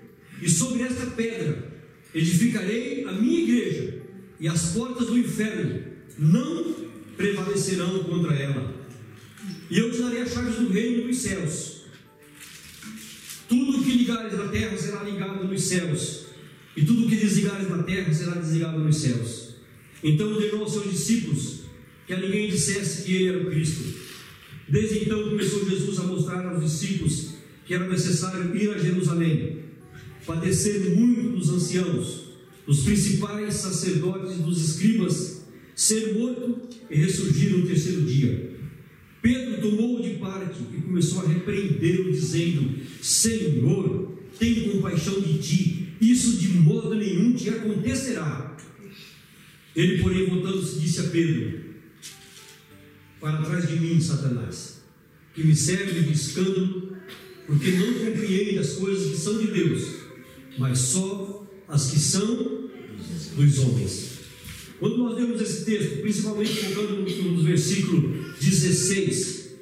e 0.42 0.50
sobre 0.50 0.82
esta 0.82 1.06
pedra 1.12 1.72
edificarei 2.14 3.06
a 3.06 3.12
minha 3.12 3.42
igreja, 3.42 4.02
e 4.40 4.48
as 4.48 4.74
portas 4.74 5.08
do 5.08 5.18
inferno 5.18 5.84
não 6.18 6.76
prevalecerão 7.16 8.04
contra 8.04 8.34
ela. 8.34 8.75
E 9.70 9.80
eu 9.80 9.92
te 9.92 9.98
darei 10.00 10.22
as 10.22 10.32
chaves 10.32 10.56
do 10.56 10.70
reino 10.70 11.08
dos 11.08 11.18
céus. 11.18 11.76
Tudo 13.48 13.78
o 13.80 13.84
que 13.84 13.92
ligares 13.92 14.34
na 14.34 14.48
terra 14.48 14.78
será 14.78 15.04
ligado 15.04 15.44
nos 15.48 15.62
céus, 15.64 16.26
e 16.76 16.84
tudo 16.84 17.06
o 17.06 17.10
que 17.10 17.16
desligares 17.16 17.70
na 17.70 17.84
terra 17.84 18.14
será 18.14 18.34
desligado 18.34 18.80
nos 18.80 18.98
céus. 18.98 19.56
Então 20.04 20.34
ordenou 20.34 20.62
aos 20.62 20.74
seus 20.74 20.92
discípulos 20.92 21.62
que 22.06 22.14
a 22.14 22.20
ninguém 22.20 22.50
dissesse 22.50 23.04
que 23.04 23.16
ele 23.16 23.28
era 23.28 23.38
o 23.40 23.52
Cristo. 23.52 23.84
Desde 24.68 25.00
então 25.00 25.30
começou 25.30 25.70
Jesus 25.70 26.00
a 26.00 26.04
mostrar 26.04 26.46
aos 26.46 26.64
discípulos 26.64 27.36
que 27.66 27.74
era 27.74 27.88
necessário 27.88 28.56
ir 28.56 28.72
a 28.72 28.78
Jerusalém, 28.78 29.64
padecer 30.26 30.96
muito 30.96 31.38
dos 31.38 31.50
anciãos, 31.50 32.26
dos 32.66 32.82
principais 32.82 33.56
sacerdotes 33.56 34.38
e 34.38 34.42
dos 34.42 34.70
escribas, 34.70 35.46
ser 35.76 36.14
morto 36.14 36.62
e 36.90 36.96
ressurgir 36.96 37.58
no 37.58 37.68
terceiro 37.68 38.02
dia. 38.02 38.55
Pedro 39.26 39.60
tomou-o 39.60 40.04
de 40.04 40.20
parte 40.20 40.60
e 40.72 40.82
começou 40.82 41.24
a 41.24 41.28
repreendê-lo, 41.28 42.12
dizendo: 42.12 42.80
Senhor, 43.02 44.20
tenho 44.38 44.74
compaixão 44.74 45.20
de 45.20 45.40
ti, 45.40 45.88
isso 46.00 46.38
de 46.38 46.50
modo 46.50 46.94
nenhum 46.94 47.34
te 47.34 47.50
acontecerá. 47.50 48.56
Ele, 49.76 49.98
porém, 49.98 50.28
voltando-se, 50.30 50.80
disse 50.80 51.00
a 51.00 51.04
Pedro: 51.06 51.60
Para 53.20 53.42
trás 53.42 53.68
de 53.68 53.80
mim, 53.80 54.00
Satanás, 54.00 54.84
que 55.34 55.44
me 55.44 55.56
serve 55.56 56.02
de 56.02 56.14
escândalo, 56.14 56.96
porque 57.48 57.72
não 57.72 57.94
compreende 57.94 58.60
as 58.60 58.74
coisas 58.74 59.10
que 59.10 59.18
são 59.18 59.40
de 59.40 59.48
Deus, 59.48 59.88
mas 60.60 60.78
só 60.78 61.48
as 61.68 61.90
que 61.90 61.98
são 61.98 62.70
dos 63.36 63.58
homens. 63.58 64.15
Quando 64.80 64.98
nós 64.98 65.16
lemos 65.16 65.42
esse 65.42 65.64
texto, 65.64 66.02
principalmente 66.02 66.52
focando 66.52 66.98
no, 66.98 67.32
no 67.32 67.44
versículo 67.44 68.34
16, 68.40 69.56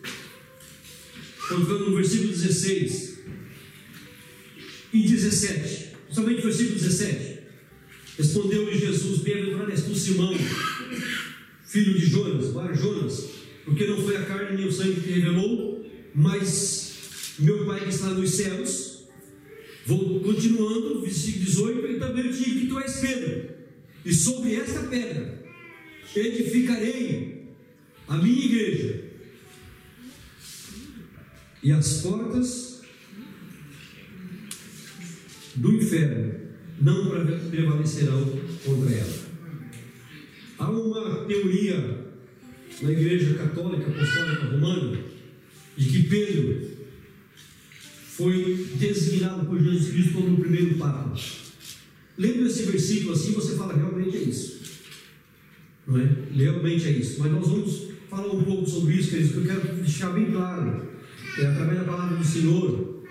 focando 1.37 1.89
no 1.91 1.95
versículo 1.95 2.29
16 2.29 3.19
e 4.91 5.03
17, 5.03 5.89
somente 6.09 6.39
o 6.39 6.43
versículo 6.43 6.79
17, 6.79 7.39
respondeu-lhe 8.17 8.77
Jesus: 8.77 9.19
Bem-aventurado 9.19 9.71
és 9.71 9.83
tu, 9.83 9.95
Simão, 9.95 10.35
filho 11.63 11.93
de 11.93 12.05
Jonas, 12.07 12.47
Bar 12.47 12.73
Jonas, 12.75 13.29
porque 13.65 13.85
não 13.85 14.01
foi 14.01 14.17
a 14.17 14.25
carne 14.25 14.57
nem 14.57 14.67
o 14.67 14.71
sangue 14.71 14.99
que 14.99 15.11
revelou, 15.11 15.85
mas 16.15 17.35
meu 17.37 17.65
Pai 17.65 17.83
que 17.83 17.89
está 17.89 18.09
nos 18.09 18.31
céus. 18.31 18.93
Vou 19.85 20.21
continuando, 20.21 21.01
versículo 21.01 21.43
18, 21.43 21.87
e 21.87 21.99
também 21.99 22.31
digo 22.31 22.59
que 22.61 22.67
tu 22.67 22.79
és 22.79 22.99
Pedro 22.99 23.62
e 24.05 24.13
sobre 24.13 24.55
esta 24.55 24.83
pedra 24.83 25.43
edificarei 26.15 27.47
a 28.07 28.17
minha 28.17 28.45
igreja, 28.45 29.03
e 31.63 31.71
as 31.71 32.01
portas 32.01 32.81
do 35.55 35.73
inferno 35.75 36.41
não 36.81 37.09
prevalecerão 37.49 38.25
contra 38.65 38.93
ela. 38.93 39.23
Há 40.57 40.69
uma 40.69 41.25
teoria 41.25 42.03
na 42.81 42.91
Igreja 42.91 43.35
Católica 43.35 43.89
Apostólica 43.89 44.45
Romana 44.45 44.97
de 45.77 45.89
que 45.89 46.09
Pedro 46.09 46.71
foi 48.17 48.67
designado 48.75 49.45
por 49.45 49.61
Jesus 49.61 49.91
Cristo 49.91 50.13
como 50.13 50.35
o 50.35 50.39
primeiro 50.41 50.75
Papa. 50.75 51.13
Lendo 52.17 52.45
esse 52.45 52.63
versículo 52.63 53.13
assim, 53.13 53.31
você 53.31 53.55
fala, 53.55 53.73
realmente 53.73 54.17
é 54.17 54.21
isso. 54.21 54.61
Não 55.87 55.99
é? 55.99 56.09
Realmente 56.31 56.87
é 56.87 56.91
isso. 56.91 57.19
Mas 57.19 57.31
nós 57.31 57.47
vamos 57.47 57.87
falar 58.09 58.31
um 58.33 58.43
pouco 58.43 58.69
sobre 58.69 58.93
isso, 58.95 59.09
queridos, 59.09 59.31
porque 59.31 59.49
eu 59.49 59.61
quero 59.61 59.75
deixar 59.77 60.09
bem 60.11 60.31
claro, 60.31 60.89
é, 61.39 61.45
através 61.47 61.79
da 61.79 61.85
palavra 61.85 62.17
do 62.17 62.23
Senhor, 62.23 63.03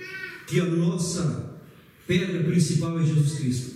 que 0.46 0.60
a 0.60 0.66
nossa 0.66 1.60
pedra 2.06 2.44
principal 2.44 3.00
é 3.00 3.04
Jesus 3.04 3.38
Cristo. 3.38 3.72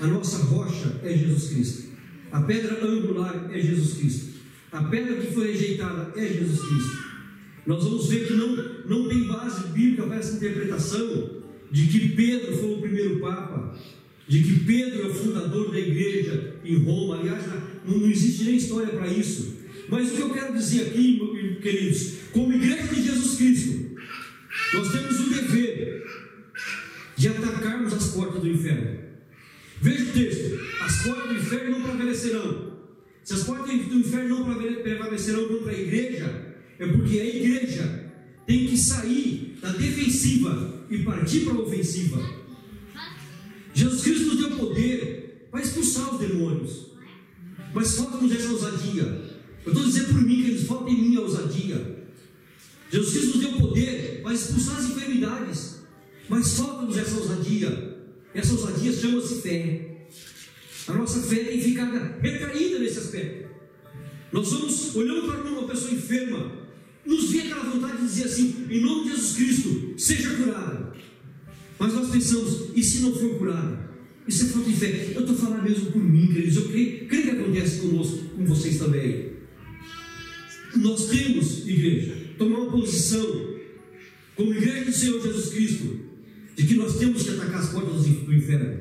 A 0.00 0.06
nossa 0.06 0.38
rocha 0.44 1.00
é 1.02 1.16
Jesus 1.16 1.48
Cristo. 1.48 1.88
A 2.30 2.42
pedra 2.42 2.84
angular 2.84 3.50
é 3.52 3.60
Jesus 3.60 3.94
Cristo. 3.94 4.28
A 4.70 4.84
pedra 4.84 5.16
que 5.16 5.32
foi 5.32 5.52
rejeitada 5.52 6.12
é 6.14 6.26
Jesus 6.26 6.60
Cristo. 6.60 7.08
Nós 7.66 7.82
vamos 7.84 8.08
ver 8.08 8.26
que 8.26 8.34
não, 8.34 8.56
não 8.86 9.08
tem 9.08 9.24
base 9.24 9.68
bíblica 9.68 10.04
para 10.04 10.16
essa 10.16 10.36
interpretação 10.36 11.42
de 11.70 11.86
que 11.86 12.10
Pedro 12.10 12.56
foi 12.56 12.74
o 12.74 12.80
primeiro 12.80 13.20
Papa, 13.20 13.76
de 14.28 14.42
que 14.42 14.60
Pedro 14.60 15.02
é 15.02 15.06
o 15.06 15.14
fundador 15.14 15.70
da 15.70 15.78
igreja 15.78 16.56
em 16.64 16.76
Roma. 16.82 17.18
Aliás, 17.18 17.44
não, 17.86 17.98
não 17.98 18.10
existe 18.10 18.44
nem 18.44 18.56
história 18.56 18.88
para 18.88 19.08
isso. 19.08 19.56
Mas 19.88 20.12
o 20.12 20.16
que 20.16 20.20
eu 20.20 20.30
quero 20.30 20.52
dizer 20.52 20.88
aqui, 20.88 21.58
queridos, 21.62 22.12
como 22.30 22.52
igreja 22.52 22.94
de 22.94 23.02
Jesus 23.02 23.36
Cristo, 23.36 23.96
nós 24.74 24.92
temos 24.92 25.20
o 25.20 25.30
dever 25.30 26.04
de 27.16 27.28
atacarmos 27.28 27.94
as 27.94 28.08
portas 28.08 28.42
do 28.42 28.48
inferno. 28.48 28.98
Veja 29.80 30.04
o 30.04 30.12
texto: 30.12 30.60
as 30.82 31.02
portas 31.02 31.28
do 31.28 31.34
inferno 31.34 31.78
não 31.78 31.82
prevalecerão. 31.88 32.68
Se 33.24 33.34
as 33.34 33.44
portas 33.44 33.66
do 33.66 33.94
inferno 33.94 34.46
não 34.46 34.54
prevalecerão 34.82 35.48
contra 35.48 35.72
a 35.72 35.80
igreja, 35.80 36.54
é 36.78 36.86
porque 36.86 37.18
a 37.18 37.26
igreja 37.26 38.12
tem 38.46 38.66
que 38.66 38.76
sair 38.76 39.58
da 39.60 39.70
defensiva 39.72 40.86
e 40.90 40.98
partir 40.98 41.40
para 41.40 41.54
a 41.54 41.60
ofensiva. 41.60 42.37
Jesus 43.78 44.02
Cristo 44.02 44.26
nos 44.26 44.38
deu 44.38 44.50
poder 44.56 45.46
para 45.52 45.62
expulsar 45.62 46.12
os 46.12 46.18
demônios. 46.18 46.86
Mas 47.72 47.94
falta-nos 47.94 48.34
essa 48.34 48.50
ousadia. 48.50 49.02
Eu 49.64 49.72
estou 49.72 49.84
dizendo 49.84 50.14
por 50.14 50.22
mim 50.22 50.42
que 50.42 50.50
eles 50.50 50.66
falta 50.66 50.90
em 50.90 51.00
mim 51.00 51.16
a 51.16 51.20
ousadia. 51.20 52.08
Jesus 52.90 53.12
Cristo 53.12 53.38
nos 53.38 53.46
deu 53.46 53.52
poder 53.60 54.20
para 54.20 54.34
expulsar 54.34 54.78
as 54.78 54.84
enfermidades. 54.86 55.78
Mas 56.28 56.56
falta-nos 56.56 56.96
essa 56.98 57.20
ousadia. 57.20 58.00
Essa 58.34 58.52
ousadia 58.52 58.92
chama-se 58.92 59.42
fé. 59.42 60.08
A 60.88 60.92
nossa 60.94 61.22
fé 61.22 61.44
tem 61.44 61.60
ficado 61.60 62.20
recaída 62.20 62.80
nesse 62.80 62.98
aspecto. 62.98 63.48
Nós 64.32 64.50
vamos 64.50 64.96
olhando 64.96 65.28
para 65.28 65.50
uma 65.52 65.68
pessoa 65.68 65.92
enferma, 65.92 66.50
nos 67.06 67.30
vê 67.30 67.42
aquela 67.42 67.62
vontade 67.62 67.98
de 67.98 68.08
dizer 68.08 68.24
assim, 68.24 68.66
em 68.68 68.80
nome 68.80 69.04
de 69.04 69.10
Jesus 69.10 69.36
Cristo, 69.36 69.94
seja 69.96 70.34
curada. 70.34 70.87
Mas 71.78 71.94
nós 71.94 72.10
pensamos, 72.10 72.70
e 72.74 72.82
se 72.82 73.00
não 73.00 73.14
for 73.14 73.38
curada? 73.38 73.88
Isso 74.26 74.44
é 74.44 74.48
falta 74.48 74.68
de 74.68 74.76
fé. 74.76 75.12
Eu 75.14 75.20
estou 75.20 75.36
falando 75.36 75.62
mesmo 75.62 75.92
por 75.92 76.02
mim, 76.02 76.26
queridos. 76.26 76.56
Eu 76.56 76.68
creio, 76.68 77.06
creio 77.06 77.22
que 77.22 77.30
acontece 77.30 77.80
conosco, 77.80 78.18
com 78.36 78.44
vocês 78.44 78.78
também. 78.78 79.32
Nós 80.76 81.08
temos, 81.08 81.66
igreja, 81.66 82.14
tomar 82.36 82.58
uma 82.58 82.70
posição, 82.70 83.54
como 84.36 84.52
igreja 84.52 84.84
do 84.84 84.92
Senhor 84.92 85.22
Jesus 85.22 85.48
Cristo, 85.48 86.00
de 86.54 86.66
que 86.66 86.74
nós 86.74 86.98
temos 86.98 87.22
que 87.22 87.30
atacar 87.30 87.60
as 87.60 87.70
portas 87.70 88.04
do 88.04 88.34
inferno. 88.34 88.80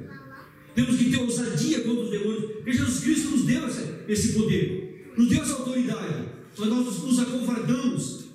Temos 0.76 0.98
que 0.98 1.10
ter 1.10 1.18
ousadia 1.18 1.82
contra 1.82 2.04
os 2.04 2.12
demônios, 2.12 2.52
porque 2.52 2.74
Jesus 2.74 3.00
Cristo 3.00 3.30
nos 3.32 3.46
deu 3.46 3.64
esse 4.08 4.34
poder, 4.34 5.12
nos 5.18 5.30
deu 5.30 5.42
essa 5.42 5.54
autoridade. 5.54 6.26
mas 6.58 6.70
nós 6.70 7.04
nos 7.04 7.20
acovardamos, 7.20 8.26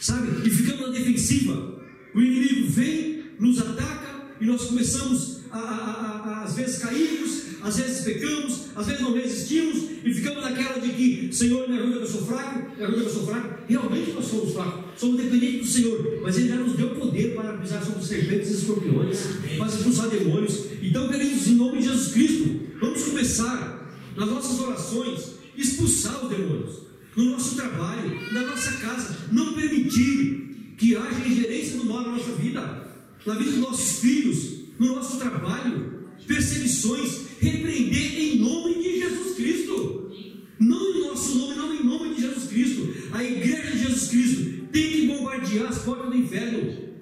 sabe? 0.00 0.48
E 0.48 0.50
ficamos 0.50 0.80
na 0.80 0.88
defensiva. 0.88 1.80
O 2.14 2.20
inimigo 2.20 2.68
vem, 2.68 3.21
nos 3.42 3.58
ataca 3.58 4.22
e 4.40 4.46
nós 4.46 4.62
começamos 4.62 5.40
a, 5.50 5.58
a, 5.58 5.60
a, 5.60 6.44
às 6.44 6.54
vezes 6.54 6.78
caímos, 6.78 7.42
às 7.60 7.76
vezes 7.76 8.04
pecamos, 8.04 8.66
às 8.74 8.86
vezes 8.86 9.02
não 9.02 9.12
resistimos 9.14 9.82
e 10.04 10.14
ficamos 10.14 10.42
naquela 10.44 10.78
de 10.78 10.90
que, 10.90 11.28
Senhor, 11.32 11.68
me 11.68 11.76
ajuda 11.76 11.96
que 11.96 12.02
eu 12.02 12.06
sou 12.06 12.26
fraco, 12.26 12.76
me 12.76 12.84
ajuda 12.84 13.00
que 13.00 13.06
eu 13.06 13.12
sou 13.12 13.26
fraco. 13.26 13.58
Realmente 13.68 14.12
nós 14.12 14.26
somos 14.26 14.52
fracos, 14.52 14.84
somos 14.96 15.16
dependentes 15.16 15.60
do 15.60 15.72
Senhor, 15.72 16.20
mas 16.22 16.38
Ele 16.38 16.48
já 16.48 16.56
nos 16.56 16.76
deu 16.76 16.90
poder 16.90 17.34
para 17.34 17.58
pisar 17.58 17.84
sobre 17.84 18.04
serpentes 18.04 18.50
e 18.50 18.54
escorpiões, 18.54 19.18
para 19.58 19.66
expulsar 19.66 20.08
demônios. 20.08 20.66
Então, 20.80 21.08
queridos, 21.08 21.46
em 21.48 21.54
nome 21.56 21.78
de 21.78 21.84
Jesus 21.84 22.12
Cristo, 22.12 22.60
vamos 22.80 23.02
começar 23.02 23.92
nas 24.16 24.28
nossas 24.28 24.60
orações, 24.60 25.32
expulsar 25.56 26.24
os 26.24 26.30
demônios, 26.30 26.82
no 27.16 27.24
nosso 27.24 27.56
trabalho, 27.56 28.32
na 28.32 28.42
nossa 28.42 28.72
casa, 28.78 29.16
não 29.32 29.52
permitir 29.52 30.74
que 30.78 30.96
haja 30.96 31.28
ingerência 31.28 31.76
do 31.78 31.84
mal 31.84 32.02
na 32.02 32.12
nossa 32.12 32.32
vida, 32.32 32.81
na 33.26 33.34
vida 33.34 33.50
dos 33.50 33.60
nossos 33.60 33.98
filhos, 34.00 34.62
no 34.78 34.94
nosso 34.94 35.18
trabalho, 35.18 36.08
perseguições, 36.26 37.22
repreender 37.40 38.20
em 38.20 38.38
nome 38.38 38.74
de 38.82 38.98
Jesus 38.98 39.36
Cristo. 39.36 40.10
Não 40.58 40.96
em 40.96 41.00
nosso 41.02 41.38
nome, 41.38 41.56
não 41.56 41.74
em 41.74 41.84
nome 41.84 42.14
de 42.14 42.22
Jesus 42.22 42.44
Cristo. 42.48 42.94
A 43.12 43.22
igreja 43.22 43.70
de 43.70 43.78
Jesus 43.78 44.08
Cristo 44.08 44.66
tem 44.72 44.90
que 44.90 45.06
bombardear 45.06 45.66
as 45.66 45.78
portas 45.78 46.10
do 46.10 46.16
inferno. 46.16 46.92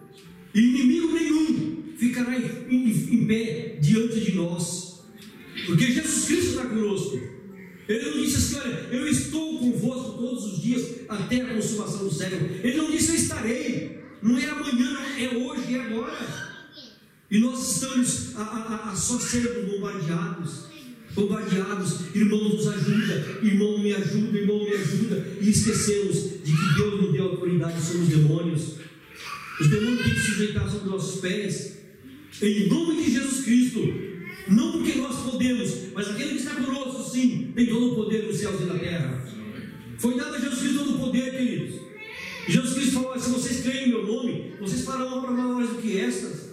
Inimigo 0.54 1.12
nenhum 1.12 1.82
ficará 1.96 2.36
em, 2.36 2.44
em, 2.68 2.90
em 2.90 3.26
pé 3.26 3.78
diante 3.80 4.20
de 4.20 4.32
nós. 4.32 5.04
Porque 5.66 5.86
Jesus 5.86 6.24
Cristo 6.24 6.50
está 6.50 6.66
conosco. 6.66 7.20
Ele 7.88 8.10
não 8.10 8.22
disse 8.22 8.36
assim, 8.36 8.56
olha, 8.56 8.88
eu 8.92 9.06
estou 9.08 9.58
convosco 9.58 10.12
todos 10.18 10.44
os 10.44 10.62
dias 10.62 10.86
até 11.08 11.40
a 11.40 11.54
consumação 11.54 12.04
do 12.04 12.14
século. 12.14 12.48
Ele 12.62 12.76
não 12.76 12.90
disse 12.90 13.10
eu 13.10 13.16
estarei. 13.16 13.99
Não 14.22 14.38
é 14.38 14.44
amanhã, 14.44 14.92
não, 14.92 15.02
é 15.02 15.36
hoje, 15.36 15.74
é 15.74 15.80
agora. 15.80 16.50
E 17.30 17.38
nós 17.38 17.76
estamos 17.76 18.36
a, 18.36 18.42
a, 18.42 18.90
a 18.90 18.96
só 18.96 19.18
sendo 19.18 19.66
bombardeados. 19.66 20.70
Bombardeados, 21.14 22.14
irmão 22.14 22.50
nos 22.50 22.68
ajuda, 22.68 23.40
irmão 23.42 23.78
me 23.78 23.92
ajuda, 23.92 24.38
irmão 24.38 24.64
me 24.64 24.70
ajuda, 24.70 25.26
e 25.40 25.50
esquecemos 25.50 26.44
de 26.44 26.52
que 26.52 26.74
Deus 26.76 27.02
nos 27.02 27.12
deu 27.12 27.24
autoridade 27.24 27.82
sobre 27.82 28.02
os 28.02 28.08
demônios. 28.08 28.74
Os 29.60 29.68
demônios 29.68 30.02
têm 30.02 30.14
que 30.14 30.20
sujeitar 30.20 30.70
sobre 30.70 30.88
nossos 30.88 31.20
pés, 31.20 31.78
em 32.40 32.68
nome 32.68 33.02
de 33.02 33.12
Jesus 33.12 33.44
Cristo, 33.44 33.80
não 34.48 34.72
porque 34.72 34.98
nós 34.98 35.16
podemos, 35.30 35.92
mas 35.92 36.10
aquele 36.10 36.30
que 36.30 36.36
está 36.36 36.54
conosco, 36.54 37.10
sim, 37.10 37.52
tem 37.54 37.66
todo 37.66 37.92
o 37.92 37.94
poder 37.96 38.22
dos 38.22 38.36
céus 38.36 38.60
e 38.60 38.64
da 38.64 38.78
terra. 38.78 39.28
Foi 39.98 40.16
dado 40.16 40.36
a 40.36 40.40
Jesus 40.40 40.60
Cristo 40.60 40.78
todo 40.78 40.94
o 40.94 40.98
poder, 40.98 41.30
queridos. 41.32 41.89
Jesus 42.48 42.74
Cristo 42.74 42.92
falou: 42.92 43.18
se 43.18 43.30
vocês 43.30 43.60
creem 43.62 43.86
em 43.86 43.88
meu 43.90 44.06
nome, 44.06 44.54
vocês 44.60 44.84
farão 44.84 45.18
obras 45.18 45.36
maiores 45.36 45.70
do 45.70 45.82
que 45.82 45.98
estas. 45.98 46.50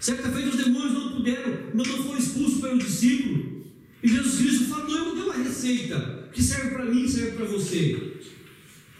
Certa 0.00 0.30
feita 0.30 0.48
os 0.48 0.56
demônios 0.56 0.92
não 0.94 1.12
puderam, 1.12 1.52
não, 1.74 1.84
foram 1.84 2.18
expulsos 2.18 2.60
pelo 2.60 2.78
discípulo. 2.78 3.62
E 4.02 4.08
Jesus 4.08 4.36
Cristo 4.36 4.64
falou: 4.64 4.90
Eu 4.90 5.04
não 5.04 5.12
tenho 5.14 5.26
uma 5.26 5.44
receita 5.44 6.28
que 6.32 6.42
serve 6.42 6.70
para 6.70 6.86
mim 6.86 7.04
e 7.04 7.08
serve 7.08 7.32
para 7.32 7.44
você. 7.46 8.12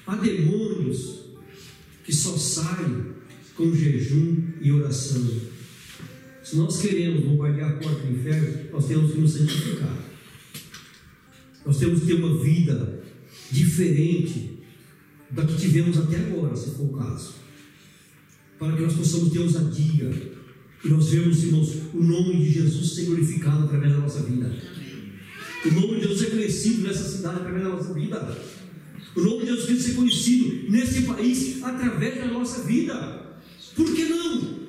Há 0.07 0.17
demônios 0.17 1.23
que 2.05 2.13
só 2.13 2.37
saem 2.37 3.13
com 3.57 3.75
jejum 3.75 4.43
e 4.61 4.73
oração. 4.73 5.41
Se 6.43 6.57
nós 6.57 6.81
queremos 6.81 7.25
bombardear 7.25 7.71
a 7.71 7.77
porta 7.77 8.07
do 8.07 8.13
inferno, 8.13 8.71
nós 8.73 8.87
temos 8.87 9.13
que 9.13 9.21
nos 9.21 9.33
santificar. 9.33 9.97
Nós 11.65 11.79
temos 11.79 12.01
que 12.01 12.07
ter 12.07 12.15
uma 12.15 12.43
vida 12.43 13.03
diferente 13.51 14.62
da 15.33 15.45
que 15.45 15.57
tivemos 15.57 15.99
até 15.99 16.17
agora, 16.17 16.55
se 16.55 16.71
for 16.71 16.85
o 16.85 16.99
caso. 16.99 17.35
Para 18.59 18.77
que 18.77 18.83
nós 18.83 18.95
possamos 18.95 19.33
ter 19.33 19.41
ousadia, 19.41 20.33
e 20.85 20.89
nós 20.89 21.09
vemos, 21.11 21.43
irmãos, 21.45 21.75
o 21.95 22.03
nome 22.03 22.45
de 22.45 22.53
Jesus 22.53 22.95
ser 22.95 23.05
glorificado 23.07 23.65
através 23.65 23.93
da 23.93 23.99
nossa 23.99 24.23
vida. 24.23 24.55
O 25.65 25.71
nome 25.71 25.95
de 25.95 26.03
Jesus 26.03 26.21
ser 26.21 26.31
conhecido 26.31 26.83
nessa 26.83 27.09
cidade 27.09 27.37
através 27.37 27.63
da 27.63 27.71
nossa 27.71 27.95
vida. 27.95 28.39
O 29.15 29.21
nome 29.21 29.41
de 29.41 29.47
Jesus 29.47 29.67
Cristo 29.67 29.83
ser 29.85 29.95
conhecido 29.95 30.71
nesse 30.71 31.03
país 31.03 31.63
através 31.63 32.17
da 32.17 32.27
nossa 32.27 32.63
vida. 32.63 33.37
Por 33.77 33.95
que 33.95 34.05
não? 34.05 34.63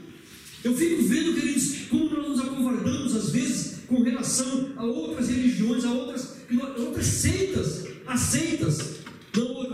Eu 0.64 0.76
fico 0.76 1.04
vendo, 1.04 1.34
queridos, 1.34 1.88
como 1.90 2.10
nós 2.10 2.30
nos 2.30 2.40
acovardamos 2.40 3.16
às 3.16 3.30
vezes 3.32 3.80
com 3.88 4.02
relação 4.02 4.70
a 4.78 4.84
outras 4.84 5.30
religiões, 5.30 5.84
a 5.84 5.92
outras, 5.92 6.38
a 6.50 6.82
outras 6.82 7.06
seitas, 7.06 7.88
as 8.06 8.20
seitas. 8.20 9.03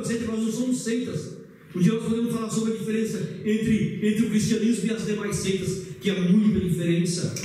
Outras 0.10 0.18
seitas, 0.18 0.28
nós 0.28 0.40
não 0.40 0.52
somos 0.52 0.82
seitas. 0.82 1.40
Um 1.76 1.80
dia 1.82 1.94
nós 1.94 2.04
podemos 2.04 2.34
falar 2.34 2.50
sobre 2.50 2.74
a 2.74 2.78
diferença 2.78 3.18
entre, 3.46 4.00
entre 4.02 4.26
o 4.26 4.30
cristianismo 4.30 4.88
e 4.88 4.92
as 4.92 5.06
demais 5.06 5.36
seitas 5.36 5.84
que 6.02 6.10
há 6.10 6.20
muita 6.20 6.60
diferença. 6.60 7.36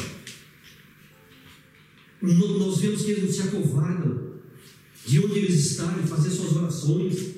Nós 2.22 2.78
vemos 2.78 3.02
que 3.02 3.10
eles 3.10 3.24
não 3.24 3.32
se 3.32 3.42
acovardam 3.42 4.34
de 5.06 5.20
onde 5.20 5.38
eles 5.40 5.54
estão 5.54 5.92
e 6.02 6.06
fazer 6.06 6.30
suas 6.30 6.56
orações, 6.56 7.34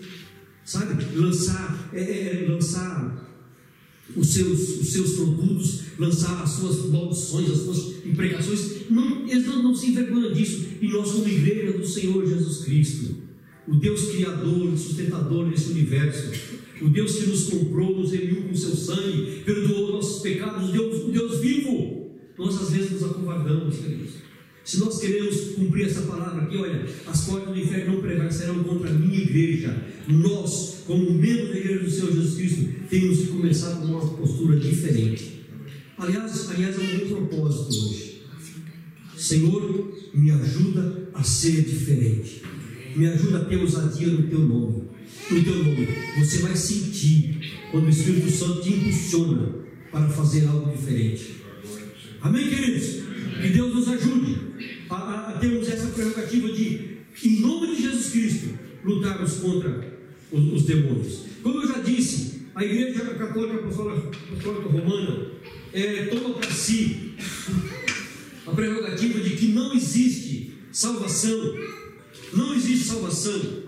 sabe? 0.65 1.17
Lançar, 1.17 1.91
é, 1.93 2.01
é, 2.01 2.45
é, 2.45 2.49
lançar 2.49 3.27
os 4.15 4.33
seus, 4.33 4.81
os 4.81 4.93
seus 4.93 5.15
produtos, 5.15 5.81
lançar 5.99 6.41
as 6.41 6.51
suas 6.51 6.87
maldições, 6.89 7.51
as 7.51 7.59
suas 7.59 8.07
imprecações. 8.07 8.89
Não, 8.89 9.29
eles 9.29 9.45
não, 9.45 9.65
não 9.65 9.75
se 9.75 9.89
envergonham 9.89 10.33
disso. 10.33 10.65
E 10.81 10.87
nós, 10.87 11.11
como 11.11 11.27
igreja 11.27 11.77
do 11.77 11.85
Senhor 11.85 12.25
Jesus 12.25 12.59
Cristo, 12.59 13.26
o 13.69 13.75
Deus 13.75 14.11
Criador 14.11 14.73
e 14.73 14.79
sustentador 14.79 15.49
desse 15.51 15.71
universo, 15.71 16.31
o 16.81 16.89
Deus 16.89 17.17
que 17.17 17.27
nos 17.27 17.45
comprou, 17.45 18.01
nos 18.01 18.13
remiu 18.13 18.43
com 18.43 18.55
seu 18.55 18.77
sangue, 18.77 19.43
perdoou 19.45 19.93
nossos 19.93 20.23
pecados, 20.23 20.71
Deus, 20.71 21.05
o 21.05 21.09
Deus 21.11 21.41
vivo. 21.41 22.11
Nós 22.39 22.61
às 22.61 22.71
vezes 22.71 22.93
nos 22.93 23.05
acovardamos, 23.05 23.79
queridos. 23.79 24.27
Se 24.63 24.81
nós 24.81 24.99
queremos 24.99 25.53
cumprir 25.55 25.87
essa 25.87 26.03
palavra 26.03 26.43
aqui, 26.43 26.57
olha, 26.57 26.85
as 27.07 27.25
portas 27.25 27.55
do 27.55 27.61
inferno 27.61 27.95
não 27.95 28.01
prevalecerão 28.01 28.65
contra 28.65 28.91
a 28.91 28.93
minha 28.93 29.23
igreja. 29.23 29.81
Nós, 30.09 30.83
como 30.87 31.13
membro 31.13 31.49
da 31.49 31.57
igreja 31.57 31.85
do 31.85 31.91
Senhor 31.91 32.13
Jesus 32.13 32.35
Cristo, 32.35 32.69
temos 32.91 33.19
que 33.19 33.27
começar 33.29 33.77
com 33.77 33.87
uma 33.87 34.01
postura 34.01 34.59
diferente. 34.59 35.37
Aliás, 35.97 36.51
aliás, 36.51 36.77
é 36.77 36.81
um 36.81 36.97
meu 36.97 37.17
propósito 37.17 37.89
hoje. 37.89 38.23
Senhor, 39.17 39.95
me 40.13 40.31
ajuda 40.33 41.11
a 41.15 41.23
ser 41.23 41.63
diferente. 41.63 42.43
Me 42.97 43.07
ajuda 43.07 43.39
a 43.39 43.45
ter 43.45 43.57
ousadia 43.57 44.09
no 44.09 44.23
teu 44.25 44.39
nome 44.41 44.87
no 45.31 45.43
teu 45.43 45.65
nome. 45.65 45.89
Você 46.19 46.39
vai 46.39 46.55
sentir 46.57 47.55
quando 47.71 47.87
o 47.87 47.91
Espírito 47.91 48.31
Santo 48.31 48.63
te 48.63 48.71
impulsiona 48.71 49.55
para 49.91 50.09
fazer 50.09 50.47
algo 50.47 50.75
diferente. 50.77 51.37
Amém, 52.21 52.49
queridos? 52.49 53.05
Que 53.41 53.49
Deus 53.49 53.75
nos 53.75 53.89
ajude 53.89 54.37
a, 54.89 55.31
a, 55.31 55.33
termos 55.39 55.69
essa 55.69 55.89
prerrogativa 55.89 56.49
de, 56.49 56.99
em 57.25 57.41
nome 57.41 57.75
de 57.75 57.83
Jesus 57.83 58.11
Cristo, 58.11 58.59
lutarmos 58.85 59.35
contra 59.35 59.99
os, 60.33 60.53
os 60.53 60.63
demônios. 60.65 61.23
Como 61.43 61.63
eu 61.63 61.69
já 61.69 61.79
disse, 61.79 62.43
a 62.55 62.65
Igreja 62.65 63.05
Católica 63.15 63.57
Apostólica 63.57 64.69
Romana 64.69 65.27
é, 65.73 66.07
toma 66.07 66.35
para 66.35 66.51
si 66.51 67.15
a 68.47 68.51
prerrogativa 68.53 69.21
de 69.21 69.31
que 69.31 69.49
não 69.49 69.75
existe 69.75 70.55
salvação, 70.73 71.55
não 72.33 72.55
existe 72.55 72.89
salvação 72.89 73.67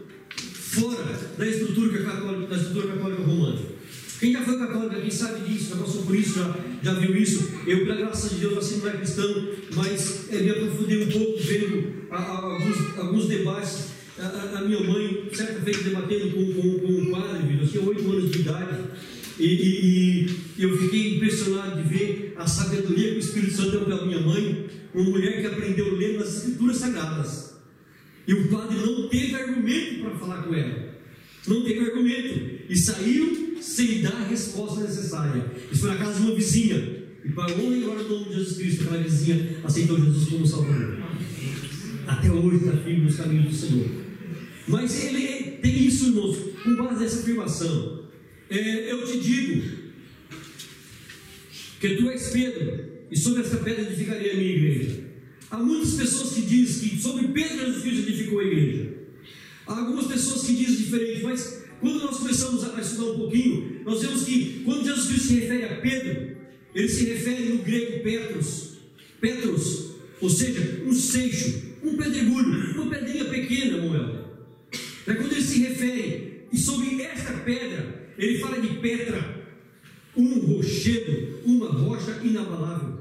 fora 0.52 1.18
da 1.36 1.46
estrutura 1.46 2.02
católica, 2.02 2.46
da 2.46 2.56
estrutura 2.56 2.94
católica 2.94 3.22
romana. 3.22 3.58
Quem 4.20 4.32
já 4.32 4.42
foi 4.42 4.58
católico 4.58 4.96
aqui 4.96 5.14
sabe 5.14 5.48
disso, 5.48 5.70
já 5.70 5.76
passou 5.76 6.02
por 6.02 6.16
isso, 6.16 6.34
já, 6.34 6.54
já 6.82 6.94
viu 6.94 7.16
isso. 7.16 7.52
Eu, 7.66 7.86
pela 7.86 7.94
graça 7.94 8.28
de 8.30 8.40
Deus, 8.40 8.58
assim 8.58 8.78
não 8.78 8.88
é 8.88 8.96
cristão, 8.96 9.48
mas 9.76 10.32
é, 10.32 10.42
me 10.42 10.50
aprofundei 10.50 11.04
um 11.04 11.10
pouco 11.10 11.38
vendo 11.40 12.06
a, 12.10 12.16
a, 12.16 12.36
alguns, 12.38 12.98
alguns 12.98 13.28
debates. 13.28 13.98
A, 14.18 14.58
a, 14.58 14.64
minha 14.64 14.80
mãe, 14.80 15.28
certa 15.32 15.60
vez, 15.60 15.84
debatendo 15.84 16.30
com, 16.32 16.52
com, 16.52 16.78
com 16.80 16.92
um 16.92 17.10
padre, 17.12 17.58
eu 17.60 17.68
tinha 17.68 17.84
oito 17.84 18.10
anos 18.10 18.32
de 18.32 18.40
idade, 18.40 18.80
e, 19.38 19.44
e, 19.46 20.30
e, 20.58 20.62
eu 20.64 20.76
fiquei 20.76 21.14
impressionado 21.14 21.80
de 21.80 21.88
ver 21.88 22.34
a 22.36 22.44
sabedoria 22.44 23.12
que 23.12 23.18
o 23.18 23.20
Espírito 23.20 23.54
Santo 23.54 23.70
deu 23.70 23.80
para 23.82 24.04
minha 24.04 24.20
mãe, 24.20 24.66
uma 24.92 25.10
mulher 25.10 25.40
que 25.40 25.46
aprendeu 25.46 25.94
lendo 25.96 26.24
as 26.24 26.38
Escrituras 26.38 26.78
Sagradas. 26.78 27.47
E 28.28 28.34
o 28.34 28.48
padre 28.48 28.76
não 28.76 29.08
teve 29.08 29.34
argumento 29.34 30.02
para 30.02 30.18
falar 30.18 30.42
com 30.42 30.54
ela. 30.54 30.94
Não 31.46 31.64
teve 31.64 31.80
argumento. 31.80 32.60
E 32.68 32.76
saiu 32.76 33.56
sem 33.58 34.02
dar 34.02 34.12
a 34.12 34.28
resposta 34.28 34.82
necessária. 34.82 35.50
Isso 35.72 35.80
foi 35.80 35.90
na 35.92 35.96
casa 35.96 36.20
de 36.20 36.26
uma 36.26 36.34
vizinha. 36.34 36.76
E 37.24 37.30
para 37.30 37.54
honra 37.54 37.76
e 37.76 37.80
glória 37.80 38.04
do 38.04 38.10
nome 38.10 38.28
de 38.28 38.34
Jesus 38.34 38.58
Cristo, 38.58 38.84
aquela 38.84 39.02
vizinha 39.02 39.56
aceitou 39.64 39.98
Jesus 39.98 40.28
como 40.28 40.46
Salvador. 40.46 40.98
Até 42.06 42.30
hoje 42.30 42.56
está 42.56 42.76
firme 42.76 43.04
nos 43.04 43.16
caminhos 43.16 43.46
do 43.46 43.54
Senhor. 43.54 43.88
Mas 44.66 45.04
ele 45.06 45.52
tem 45.62 45.86
isso, 45.86 46.08
irmãos, 46.08 46.36
com 46.62 46.76
base 46.76 47.00
nessa 47.00 47.20
afirmação. 47.20 48.04
É, 48.50 48.92
eu 48.92 49.06
te 49.06 49.20
digo 49.20 49.62
que 51.80 51.96
tu 51.96 52.10
és 52.10 52.28
Pedro, 52.28 52.84
e 53.10 53.16
sobre 53.16 53.40
esta 53.40 53.56
pedra 53.56 53.84
edificarei 53.84 54.32
a 54.32 54.34
minha 54.34 54.50
igreja 54.54 54.97
Há 55.50 55.56
muitas 55.56 55.94
pessoas 55.94 56.34
que 56.34 56.42
dizem 56.42 56.90
que 56.90 57.02
sobre 57.02 57.28
Pedro 57.28 57.58
Jesus 57.58 57.82
Cristo 57.82 58.08
edificou 58.08 58.40
a 58.40 58.44
igreja. 58.44 58.92
Há 59.66 59.78
algumas 59.78 60.06
pessoas 60.06 60.46
que 60.46 60.54
dizem 60.54 60.76
diferente, 60.76 61.22
mas 61.22 61.64
quando 61.80 62.00
nós 62.00 62.18
começamos 62.18 62.64
a 62.64 62.80
estudar 62.80 63.12
um 63.12 63.18
pouquinho, 63.18 63.80
nós 63.84 64.02
vemos 64.02 64.24
que 64.24 64.62
quando 64.64 64.84
Jesus 64.84 65.06
Cristo 65.06 65.28
se 65.28 65.34
refere 65.40 65.64
a 65.64 65.80
Pedro, 65.80 66.36
ele 66.74 66.88
se 66.88 67.04
refere 67.04 67.44
no 67.44 67.58
grego 67.62 68.02
Petros, 68.02 68.72
Petros, 69.20 69.92
ou 70.20 70.28
seja, 70.28 70.82
um 70.84 70.92
seixo, 70.92 71.62
um 71.82 71.96
pedregulho, 71.96 72.74
uma 72.74 72.90
pedrinha 72.90 73.24
pequena, 73.26 73.78
Moel. 73.78 74.28
É 75.06 75.14
quando 75.14 75.32
ele 75.32 75.42
se 75.42 75.60
refere, 75.60 76.42
e 76.52 76.58
sobre 76.58 77.00
esta 77.02 77.32
pedra, 77.32 78.12
ele 78.18 78.38
fala 78.38 78.60
de 78.60 78.68
Petra, 78.78 79.46
um 80.16 80.38
rochedo, 80.40 81.40
uma 81.44 81.70
rocha 81.70 82.20
inabalável. 82.22 82.98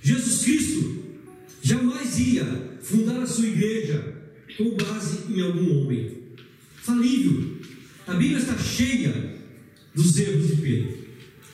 Jesus 0.00 0.42
Cristo 0.42 0.97
jamais 1.62 2.18
ia 2.18 2.78
fundar 2.80 3.22
a 3.22 3.26
sua 3.26 3.46
igreja 3.46 4.14
com 4.56 4.76
base 4.76 5.32
em 5.32 5.40
algum 5.40 5.80
homem 5.80 6.18
falível. 6.82 7.58
A 8.06 8.14
Bíblia 8.14 8.38
está 8.38 8.56
cheia 8.56 9.36
dos 9.94 10.18
erros 10.18 10.48
de 10.48 10.56
Pedro. 10.56 10.98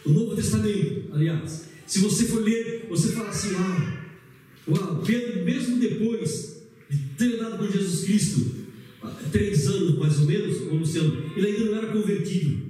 O 0.05 0.11
Novo 0.11 0.37
Testamento, 0.37 1.11
aliás, 1.12 1.69
se 1.87 1.99
você 2.01 2.27
for 2.27 2.43
ler, 2.43 2.87
você 2.88 3.12
fala 3.12 3.31
assim: 3.31 3.55
ah, 3.57 4.07
uau, 4.69 5.03
Pedro, 5.05 5.45
mesmo 5.45 5.79
depois 5.79 6.62
de 6.88 6.99
ter 7.17 7.37
andado 7.37 7.59
com 7.59 7.73
Jesus 7.73 8.05
Cristo, 8.05 8.64
três 9.33 9.67
anos 9.67 9.99
mais 9.99 10.19
ou 10.21 10.27
menos, 10.27 10.61
ou 10.62 10.77
Luciano, 10.77 11.33
ele 11.37 11.47
ainda 11.47 11.64
não 11.64 11.77
era 11.77 11.87
convertido. 11.88 12.62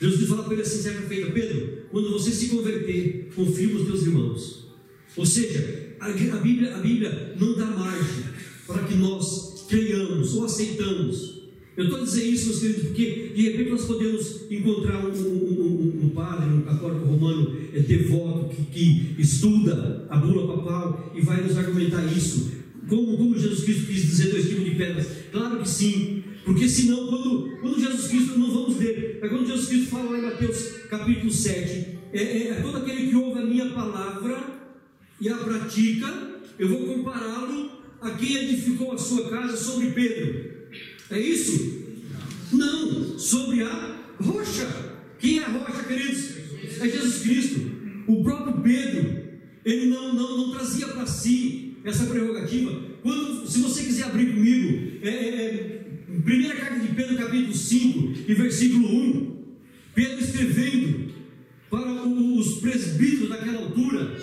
Jesus 0.00 0.28
fala 0.28 0.44
para 0.44 0.52
ele 0.52 0.62
assim, 0.62 0.82
certa 0.82 1.02
feita, 1.02 1.30
Pedro, 1.30 1.86
quando 1.90 2.10
você 2.10 2.30
se 2.30 2.48
converter, 2.48 3.30
confia 3.34 3.68
nos 3.68 3.86
teus 3.86 4.02
irmãos. 4.02 4.68
Ou 5.16 5.24
seja, 5.24 5.85
a, 6.00 6.08
Bíblia, 6.38 6.74
a 6.74 6.78
Bíblia 6.78 7.34
não 7.38 7.54
dá 7.54 7.66
margem 7.66 8.24
para 8.66 8.82
que 8.84 8.94
nós 8.94 9.66
creiamos 9.68 10.34
ou 10.34 10.44
aceitamos. 10.44 11.36
Eu 11.76 11.84
estou 11.84 12.02
dizer 12.02 12.24
isso, 12.24 12.46
meus 12.46 12.60
queridos, 12.60 12.82
porque 12.84 13.32
de 13.34 13.42
repente 13.42 13.70
nós 13.70 13.84
podemos 13.84 14.50
encontrar 14.50 15.04
um, 15.04 15.10
um, 15.10 16.00
um, 16.00 16.06
um 16.06 16.08
padre, 16.10 16.48
um 16.48 16.62
católico 16.62 17.04
romano 17.04 17.54
é, 17.74 17.80
devoto 17.80 18.48
que, 18.48 18.64
que, 18.64 19.20
estuda 19.20 20.06
a 20.08 20.16
bula 20.16 20.56
papal 20.56 21.12
e 21.14 21.20
vai 21.20 21.42
nos 21.42 21.56
argumentar 21.58 22.04
isso. 22.06 22.50
Como, 22.88 23.16
como 23.18 23.38
Jesus 23.38 23.64
Cristo 23.64 23.86
quis 23.86 24.02
dizer 24.02 24.30
dois 24.30 24.48
tipos 24.48 24.64
de 24.64 24.70
pedras? 24.70 25.06
Claro 25.30 25.58
que 25.58 25.68
sim, 25.68 26.22
porque 26.46 26.68
senão, 26.68 27.08
quando, 27.08 27.58
quando 27.60 27.80
Jesus 27.80 28.06
Cristo, 28.06 28.38
não 28.38 28.50
vamos 28.52 28.78
ler, 28.78 29.18
mas 29.20 29.30
quando 29.30 29.46
Jesus 29.46 29.68
Cristo 29.68 29.90
fala 29.90 30.12
lá 30.12 30.18
em 30.18 30.22
Mateus 30.22 30.58
capítulo 30.88 31.30
7, 31.30 31.98
é, 32.12 32.22
é, 32.22 32.48
é 32.50 32.54
todo 32.62 32.78
aquele 32.78 33.10
que 33.10 33.16
ouve 33.16 33.40
a 33.40 33.44
minha 33.44 33.66
palavra 33.70 34.65
e 35.20 35.28
a 35.28 35.36
pratica, 35.36 36.40
eu 36.58 36.68
vou 36.68 36.94
compará-lo 36.94 37.70
a 38.00 38.10
quem 38.10 38.36
edificou 38.36 38.92
a 38.92 38.98
sua 38.98 39.28
casa 39.28 39.56
sobre 39.56 39.90
Pedro. 39.90 40.50
É 41.10 41.18
isso? 41.18 41.84
Não, 42.52 43.18
sobre 43.18 43.62
a 43.62 43.96
rocha. 44.20 44.66
Quem 45.18 45.38
é 45.38 45.44
a 45.44 45.48
rocha, 45.48 45.82
queridos? 45.84 46.36
É 46.80 46.88
Jesus 46.88 47.22
Cristo. 47.22 47.60
O 48.06 48.22
próprio 48.22 48.60
Pedro, 48.62 49.22
ele 49.64 49.86
não, 49.86 50.14
não, 50.14 50.36
não 50.36 50.52
trazia 50.52 50.88
para 50.88 51.06
si 51.06 51.76
essa 51.84 52.06
prerrogativa. 52.06 52.80
Quando, 53.02 53.46
se 53.48 53.60
você 53.60 53.82
quiser 53.82 54.04
abrir 54.04 54.34
comigo, 54.34 54.98
é, 55.02 55.08
é, 55.08 55.44
é 55.44 56.20
primeira 56.24 56.56
carta 56.56 56.80
de 56.80 56.94
Pedro, 56.94 57.16
capítulo 57.16 57.54
5 57.54 58.14
e 58.28 58.34
versículo 58.34 58.88
1, 58.88 59.36
Pedro 59.94 60.18
escrevendo 60.18 61.14
para 61.70 62.06
os 62.06 62.58
presbíteros 62.58 63.28
daquela 63.28 63.62
altura, 63.62 64.20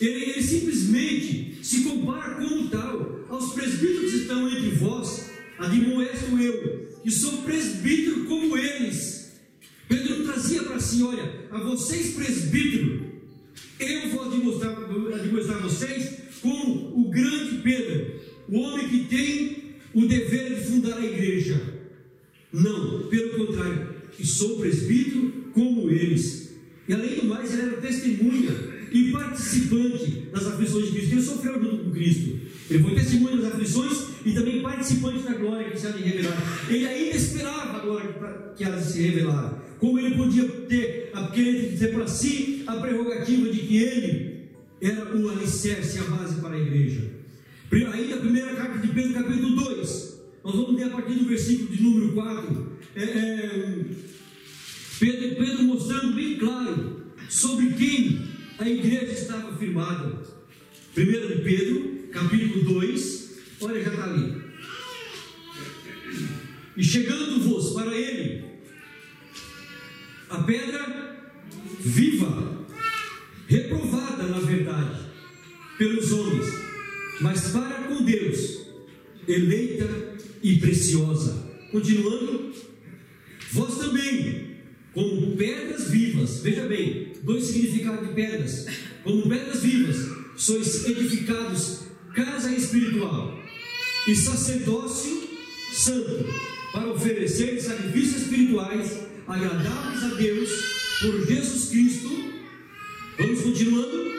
ele, 0.00 0.30
ele 0.30 0.42
simplesmente 0.42 1.58
se 1.62 1.82
compara 1.82 2.34
como 2.34 2.68
tal 2.68 3.24
aos 3.28 3.52
presbíteros 3.52 4.10
que 4.10 4.18
estão 4.18 4.48
entre 4.48 4.70
vós, 4.70 5.30
admoesto 5.58 6.38
eu, 6.38 6.98
que 7.02 7.10
sou 7.10 7.42
presbítero 7.42 8.24
como 8.24 8.56
eles. 8.56 9.32
Pedro 9.88 10.24
trazia 10.24 10.62
para 10.64 10.80
si: 10.80 11.02
olha, 11.02 11.46
a 11.50 11.58
vocês 11.58 12.14
presbítero, 12.14 13.04
eu 13.78 14.10
vou 14.10 14.30
demonstrar 14.30 14.72
a 14.72 15.60
vocês 15.62 16.10
como 16.40 17.00
o 17.00 17.10
grande 17.10 17.58
Pedro, 17.62 18.20
o 18.48 18.58
homem 18.60 18.88
que 18.88 19.04
tem 19.04 19.64
o 19.94 20.06
dever 20.06 20.54
de 20.54 20.66
fundar 20.66 20.98
a 20.98 21.04
igreja. 21.04 21.60
Não, 22.52 23.08
pelo 23.08 23.46
contrário, 23.46 23.94
que 24.16 24.26
sou 24.26 24.58
presbítero 24.58 25.50
como 25.52 25.90
eles. 25.90 26.52
E 26.88 26.92
além 26.92 27.16
do 27.16 27.26
mais, 27.26 27.52
ele 27.52 27.62
era 27.62 27.80
testemunha 27.80 28.73
e 28.94 29.10
participante 29.10 30.28
das 30.32 30.46
aflições 30.46 30.86
de 30.86 30.92
Cristo. 30.92 31.12
Ele 31.12 31.22
sofreu 31.22 31.60
junto 31.60 31.84
com 31.84 31.90
Cristo. 31.90 32.38
Ele 32.70 32.82
foi 32.82 32.94
testemunha 32.94 33.36
das 33.38 33.52
aflições 33.52 34.04
e 34.24 34.32
também 34.32 34.62
participante 34.62 35.24
da 35.24 35.32
glória 35.32 35.68
que 35.68 35.78
se 35.78 35.86
há 35.88 35.90
de 35.90 36.02
revelar. 36.04 36.66
Ele 36.70 36.86
ainda 36.86 37.16
esperava 37.16 37.76
a 37.76 37.80
glória 37.80 38.14
que 38.56 38.62
há 38.62 38.70
de 38.70 38.84
se 38.84 39.02
revelar. 39.02 39.60
Como 39.80 39.98
ele 39.98 40.14
podia 40.14 40.48
ter, 40.48 41.12
querer 41.34 41.76
ter 41.76 41.92
para 41.92 42.06
si 42.06 42.62
a 42.68 42.76
prerrogativa 42.76 43.48
de 43.50 43.58
que 43.58 43.78
ele 43.78 44.48
era 44.80 45.16
o 45.16 45.28
alicerce, 45.28 45.98
a 45.98 46.04
base 46.04 46.40
para 46.40 46.54
a 46.54 46.60
igreja. 46.60 47.10
Ainda 47.72 48.14
a 48.14 48.20
primeira 48.20 48.54
carta 48.54 48.78
de 48.78 48.88
Pedro, 48.88 49.14
capítulo 49.14 49.56
2. 49.56 50.20
Nós 50.44 50.54
vamos 50.54 50.76
ler 50.76 50.84
a 50.84 50.90
partir 50.90 51.14
do 51.14 51.24
versículo 51.24 51.76
de 51.76 51.82
número 51.82 52.12
4. 52.12 52.72
É, 52.94 53.02
é, 53.02 53.84
Pedro, 55.00 55.36
Pedro 55.36 55.64
mostrando 55.64 56.14
bem 56.14 56.38
claro 56.38 57.02
sobre 57.28 57.70
quem 57.70 58.33
a 58.58 58.68
igreja 58.68 59.12
estava 59.12 59.56
firmada. 59.56 60.22
1 60.96 61.04
de 61.04 61.42
Pedro, 61.42 62.08
capítulo 62.12 62.80
2, 62.80 63.38
olha, 63.60 63.82
já 63.82 63.90
está 63.90 64.04
ali. 64.04 64.44
E 66.76 66.82
chegando-vos 66.82 67.72
para 67.72 67.94
ele, 67.94 68.44
a 70.28 70.42
pedra 70.42 71.32
viva, 71.80 72.66
reprovada 73.46 74.24
na 74.24 74.38
verdade, 74.38 75.00
pelos 75.78 76.12
homens, 76.12 76.46
mas 77.20 77.48
para 77.48 77.84
com 77.84 78.04
Deus, 78.04 78.66
eleita 79.26 79.88
e 80.42 80.56
preciosa. 80.58 81.52
Continuando, 81.70 82.52
vós 83.50 83.78
também, 83.78 84.58
como 84.92 85.36
pedras 85.36 85.90
vivas, 85.90 86.40
veja 86.40 86.66
bem, 86.66 87.13
dois 87.24 87.44
significados 87.44 88.08
de 88.08 88.14
pedras. 88.14 88.66
Como 89.02 89.28
pedras 89.28 89.62
vivas, 89.62 89.96
sois 90.36 90.84
edificados 90.86 91.80
casa 92.14 92.54
espiritual 92.54 93.42
e 94.06 94.14
sacerdócio 94.14 95.28
santo, 95.72 96.26
para 96.72 96.90
oferecer 96.90 97.60
sacrifícios 97.60 98.22
espirituais 98.22 99.00
agradáveis 99.26 100.04
a 100.04 100.14
Deus 100.14 100.50
por 101.00 101.26
Jesus 101.26 101.70
Cristo. 101.70 102.08
Vamos 103.18 103.40
continuando? 103.40 104.14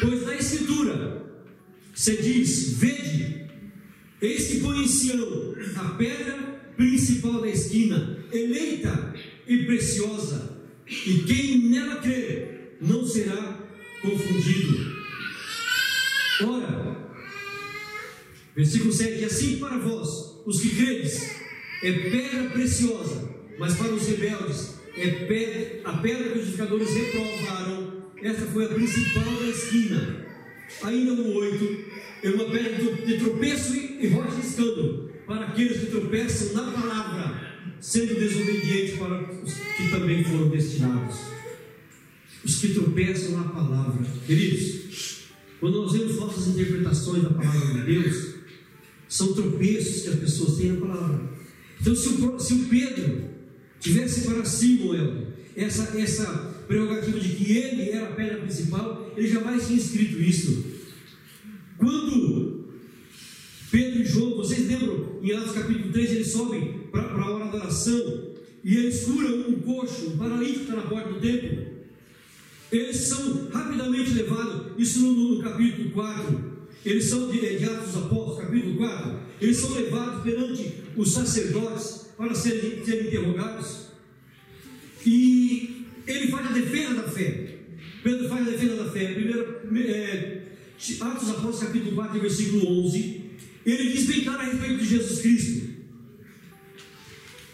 Pois 0.00 0.22
na 0.24 0.36
Escritura 0.36 1.26
se 1.94 2.16
diz: 2.16 2.78
Vede, 2.78 3.46
eis 4.20 4.46
que 4.46 4.60
põe 4.60 4.84
em 4.84 4.88
Sião 4.88 5.54
a 5.76 5.88
pedra 5.94 6.36
principal 6.76 7.40
da 7.40 7.48
esquina, 7.48 8.18
eleita 8.32 9.14
e 9.46 9.64
preciosa 9.64 10.59
e 10.90 11.22
quem 11.24 11.70
nela 11.70 11.96
crer 11.96 12.76
não 12.80 13.06
será 13.06 13.60
confundido. 14.02 15.00
Ora, 16.42 17.12
versículo 18.56 18.92
7: 18.92 19.20
E 19.20 19.24
assim 19.24 19.58
para 19.58 19.78
vós, 19.78 20.42
os 20.44 20.60
que 20.60 20.74
credes, 20.74 21.30
é 21.82 21.92
pedra 21.92 22.50
preciosa, 22.50 23.30
mas 23.58 23.76
para 23.76 23.92
os 23.92 24.06
rebeldes 24.08 24.80
é 24.96 25.06
pedra, 25.26 25.80
a 25.84 25.98
pedra 25.98 26.30
que 26.30 26.38
os 26.38 26.44
edificadores 26.46 26.92
reprovaram. 26.92 28.00
Esta 28.22 28.46
foi 28.46 28.64
a 28.64 28.68
principal 28.68 29.32
da 29.40 29.46
esquina. 29.46 30.26
Ainda 30.82 31.12
no 31.12 31.32
8, 31.34 31.84
é 32.22 32.30
uma 32.30 32.44
pedra 32.50 32.74
de 33.06 33.18
tropeço 33.18 33.76
e 33.76 34.08
rocha 34.08 34.36
de 34.36 34.46
escândalo 34.46 35.10
para 35.26 35.46
aqueles 35.46 35.80
que 35.80 35.86
tropeçam 35.86 36.52
na 36.52 36.70
palavra 36.72 37.49
sendo 37.80 38.18
desobediente 38.18 38.98
para 38.98 39.32
os 39.42 39.54
que 39.54 39.90
também 39.90 40.22
foram 40.22 40.48
destinados. 40.48 41.16
Os 42.44 42.56
que 42.56 42.74
tropeçam 42.74 43.32
na 43.32 43.44
palavra. 43.44 44.06
Queridos, 44.26 45.20
quando 45.58 45.82
nós 45.82 45.92
vemos 45.92 46.16
nossas 46.16 46.48
interpretações 46.48 47.22
da 47.22 47.30
palavra 47.30 47.74
de 47.74 47.92
Deus, 47.92 48.34
são 49.08 49.32
tropeços 49.34 50.02
que 50.02 50.08
as 50.08 50.18
pessoas 50.20 50.56
têm 50.56 50.72
na 50.72 50.86
palavra. 50.86 51.30
Então, 51.80 51.94
se 51.94 52.08
o, 52.08 52.38
se 52.38 52.54
o 52.54 52.64
Pedro 52.66 53.24
tivesse 53.78 54.22
para 54.22 54.44
si, 54.44 54.80
Moel, 54.82 55.26
essa, 55.56 55.98
essa 55.98 56.26
prerrogativa 56.66 57.18
de 57.18 57.28
que 57.30 57.52
ele 57.52 57.90
era 57.90 58.08
a 58.08 58.12
pedra 58.12 58.38
principal, 58.38 59.12
ele 59.16 59.28
jamais 59.28 59.66
tinha 59.66 59.78
escrito 59.78 60.20
isso. 60.20 60.64
Quando 61.76 62.70
Pedro 63.70 64.02
e 64.02 64.04
João, 64.04 64.36
vocês 64.36 64.66
lembram, 64.66 64.89
em 64.89 64.89
Atos 65.34 65.52
capítulo 65.52 65.92
3, 65.92 66.10
eles 66.12 66.32
sobem 66.32 66.88
para 66.90 67.02
a 67.02 67.30
hora 67.30 67.50
da 67.50 67.58
oração 67.58 68.30
e 68.62 68.76
eles 68.76 69.04
curam 69.04 69.48
um 69.48 69.60
coxo, 69.60 70.10
um 70.10 70.18
paralítico 70.18 70.58
que 70.58 70.64
está 70.64 70.76
na 70.76 70.82
porta 70.82 71.12
do 71.12 71.20
templo. 71.20 71.66
Eles 72.70 72.96
são 72.96 73.48
rapidamente 73.50 74.12
levados, 74.12 74.72
isso 74.78 75.00
no, 75.00 75.36
no 75.36 75.42
capítulo 75.42 75.90
4. 75.90 76.50
eles 76.84 77.04
são 77.04 77.30
de, 77.30 77.58
de 77.58 77.64
Atos 77.64 77.92
dos 77.92 77.96
Apóstolos, 77.96 78.44
capítulo 78.44 78.76
4, 78.76 79.20
eles 79.40 79.56
são 79.56 79.74
levados 79.74 80.22
perante 80.22 80.74
os 80.96 81.12
sacerdotes 81.12 82.10
para 82.16 82.34
serem, 82.34 82.84
serem 82.84 83.08
interrogados. 83.08 83.86
E 85.04 85.86
ele 86.06 86.28
faz 86.28 86.46
a 86.46 86.52
defesa 86.52 86.94
da 86.94 87.02
fé. 87.04 87.56
Pedro 88.02 88.28
faz 88.28 88.46
a 88.46 88.50
defesa 88.50 88.84
da 88.84 88.90
fé. 88.90 89.14
Primeiro, 89.14 89.90
é, 89.90 90.42
Atos 91.00 91.30
Apóstolos, 91.30 91.60
capítulo 91.60 91.94
4, 91.94 92.20
versículo 92.20 92.84
11. 92.84 93.19
Ele 93.64 93.92
diz 93.92 94.06
bem 94.06 94.24
claro 94.24 94.40
a 94.40 94.44
respeito 94.44 94.78
de 94.78 94.86
Jesus 94.86 95.20
Cristo. 95.20 95.70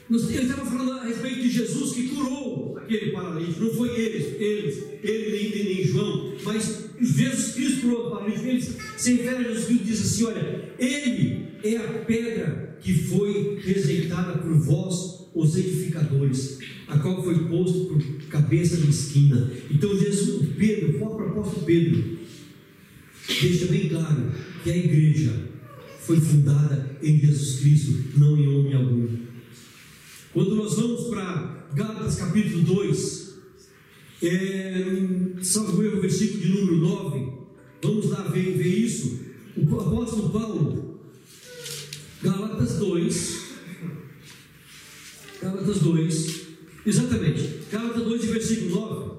Ele 0.08 0.42
estava 0.42 0.64
falando 0.64 0.92
a 0.92 1.04
respeito 1.04 1.40
de 1.40 1.50
Jesus 1.50 1.92
que 1.92 2.08
curou 2.08 2.78
aquele 2.78 3.10
paralítico. 3.10 3.64
Não 3.64 3.74
foi 3.74 3.88
eles, 4.00 4.40
eles, 4.40 4.84
ele 5.02 5.52
nem, 5.52 5.64
nem, 5.64 5.84
João, 5.84 6.32
mas 6.44 6.90
Jesus 7.00 7.54
Cristo 7.54 7.80
curou 7.80 8.06
o 8.06 8.10
paralítico. 8.10 8.46
Eles 8.46 8.76
se 8.96 9.14
refere 9.14 9.36
a 9.36 9.42
Jesus 9.48 9.66
Cristo 9.66 9.82
e 9.82 9.86
diz 9.86 10.00
assim: 10.00 10.24
Olha, 10.24 10.74
ele 10.78 11.48
é 11.64 11.76
a 11.76 12.04
pedra 12.04 12.78
que 12.80 12.94
foi 12.94 13.58
rejeitada 13.64 14.38
por 14.38 14.54
vós, 14.60 15.28
os 15.34 15.56
edificadores, 15.56 16.58
a 16.86 16.98
qual 16.98 17.24
foi 17.24 17.48
posto 17.48 17.86
por 17.86 18.00
cabeça 18.28 18.76
de 18.76 18.88
esquina. 18.88 19.50
Então, 19.68 19.98
Jesus, 19.98 20.50
Pedro, 20.56 20.90
o 20.90 20.98
próprio 21.00 21.30
apóstolo 21.30 21.66
Pedro, 21.66 22.18
deixa 23.40 23.66
bem 23.66 23.88
claro 23.88 24.32
que 24.62 24.70
a 24.70 24.76
igreja 24.76 25.55
foi 26.06 26.20
fundada 26.20 26.96
em 27.02 27.18
Jesus 27.18 27.58
Cristo, 27.58 27.92
não 28.16 28.38
em 28.38 28.46
homem 28.46 28.74
algum. 28.74 29.08
Quando 30.32 30.54
nós 30.54 30.76
vamos 30.76 31.08
para 31.08 31.66
Gálatas 31.74 32.14
capítulo 32.14 32.62
2, 32.62 33.34
é, 34.22 34.84
salvo 35.42 35.82
erro, 35.82 36.00
versículo 36.00 36.40
de 36.40 36.48
número 36.48 36.76
9, 36.76 37.32
vamos 37.82 38.08
lá 38.10 38.22
ver, 38.28 38.56
ver 38.56 38.68
isso. 38.68 39.18
O 39.56 39.80
apóstolo 39.80 40.30
Paulo, 40.30 41.00
Gálatas 42.22 42.78
2, 42.78 43.42
Gálatas 45.42 45.78
2, 45.80 46.40
exatamente, 46.86 47.50
Gálatas 47.72 48.04
2, 48.04 48.24
versículo 48.26 48.70
9. 48.70 49.16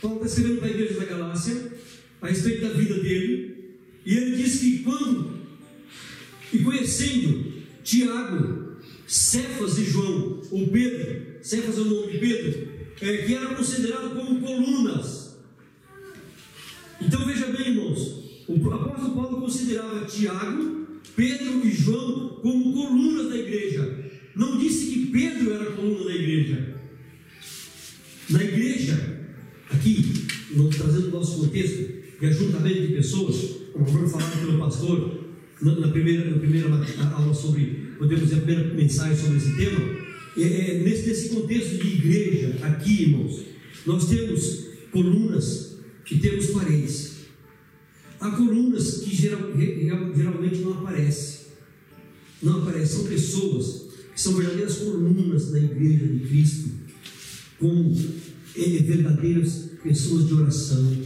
Paulo 0.00 0.24
está 0.24 0.26
escrevendo 0.26 0.58
para 0.60 0.68
a 0.68 0.70
igreja 0.70 1.00
da 1.00 1.04
Galácia 1.04 1.72
a 2.22 2.28
respeito 2.28 2.62
da 2.62 2.74
vida 2.74 2.94
dele, 3.00 3.74
e 4.04 4.14
ele 4.14 4.36
diz 4.36 4.60
que 4.60 4.78
quando, 4.84 5.35
e 6.56 6.64
conhecendo 6.64 7.52
Tiago, 7.84 8.76
Cefas 9.06 9.78
e 9.78 9.84
João, 9.84 10.42
ou 10.50 10.66
Pedro, 10.68 11.36
Cefas 11.42 11.78
é 11.78 11.80
o 11.80 11.84
nome 11.84 12.12
de 12.12 12.18
Pedro, 12.18 12.68
é, 13.00 13.16
que 13.18 13.34
eram 13.34 13.54
considerados 13.54 14.12
como 14.14 14.40
colunas. 14.40 15.36
Então 17.00 17.24
veja 17.26 17.46
bem, 17.46 17.68
irmãos, 17.68 18.42
o 18.48 18.72
apóstolo 18.72 19.14
Paulo 19.14 19.40
considerava 19.40 20.06
Tiago, 20.06 20.86
Pedro 21.14 21.66
e 21.66 21.70
João 21.70 22.40
como 22.42 22.72
colunas 22.72 23.28
da 23.28 23.36
igreja. 23.36 24.04
Não 24.34 24.58
disse 24.58 24.86
que 24.86 25.06
Pedro 25.06 25.52
era 25.52 25.72
coluna 25.72 26.04
da 26.04 26.14
igreja. 26.14 26.76
Na 28.28 28.42
igreja, 28.42 29.20
aqui, 29.70 30.26
trazendo 30.76 31.08
o 31.08 31.10
nosso 31.12 31.38
contexto, 31.38 31.96
de 32.18 32.26
ajuntamento 32.26 32.80
de 32.80 32.94
pessoas, 32.94 33.36
como 33.72 33.86
foi 33.86 34.08
falado 34.08 34.40
pelo 34.40 34.58
pastor 34.58 35.25
na, 35.60 35.88
primeira, 35.88 36.30
na 36.30 36.38
primeira 36.38 36.68
aula 37.14 37.34
sobre 37.34 37.86
podemos 37.98 38.24
dizer, 38.24 38.36
a 38.36 38.42
primeira 38.42 38.74
mensagem 38.74 39.16
sobre 39.16 39.38
esse 39.38 39.56
tema, 39.56 39.80
é, 40.36 40.42
é, 40.42 40.78
nesse, 40.82 41.08
nesse 41.08 41.28
contexto 41.30 41.78
de 41.78 41.88
igreja, 41.88 42.58
aqui, 42.62 43.04
irmãos, 43.04 43.42
nós 43.86 44.08
temos 44.08 44.66
colunas 44.90 45.76
e 46.10 46.18
temos 46.18 46.46
paredes. 46.46 47.16
Há 48.20 48.30
colunas 48.30 48.98
que 48.98 49.14
geral, 49.14 49.52
geralmente 50.14 50.56
não 50.60 50.72
aparecem. 50.74 51.46
Não 52.42 52.62
aparecem, 52.62 52.98
são 52.98 53.06
pessoas 53.06 53.86
que 54.14 54.20
são 54.20 54.34
verdadeiras 54.34 54.76
colunas 54.76 55.50
da 55.50 55.58
igreja 55.58 56.06
de 56.06 56.20
Cristo, 56.20 56.70
como 57.58 57.96
é, 58.56 58.62
verdadeiras 58.82 59.70
pessoas 59.82 60.26
de 60.26 60.34
oração, 60.34 60.96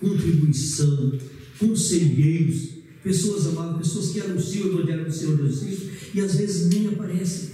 contribuição, 0.00 1.18
conselheiros, 1.58 2.77
pessoas 3.08 3.46
amadas, 3.46 3.88
pessoas 3.88 4.10
que 4.10 4.20
anunciam 4.20 4.68
o 4.68 4.72
Evangelho 4.72 5.06
do 5.06 5.12
Senhor 5.12 5.36
Jesus 5.38 5.60
Cristo 5.60 5.86
e 6.14 6.20
às 6.20 6.34
vezes 6.34 6.68
nem 6.68 6.88
aparecem. 6.88 7.48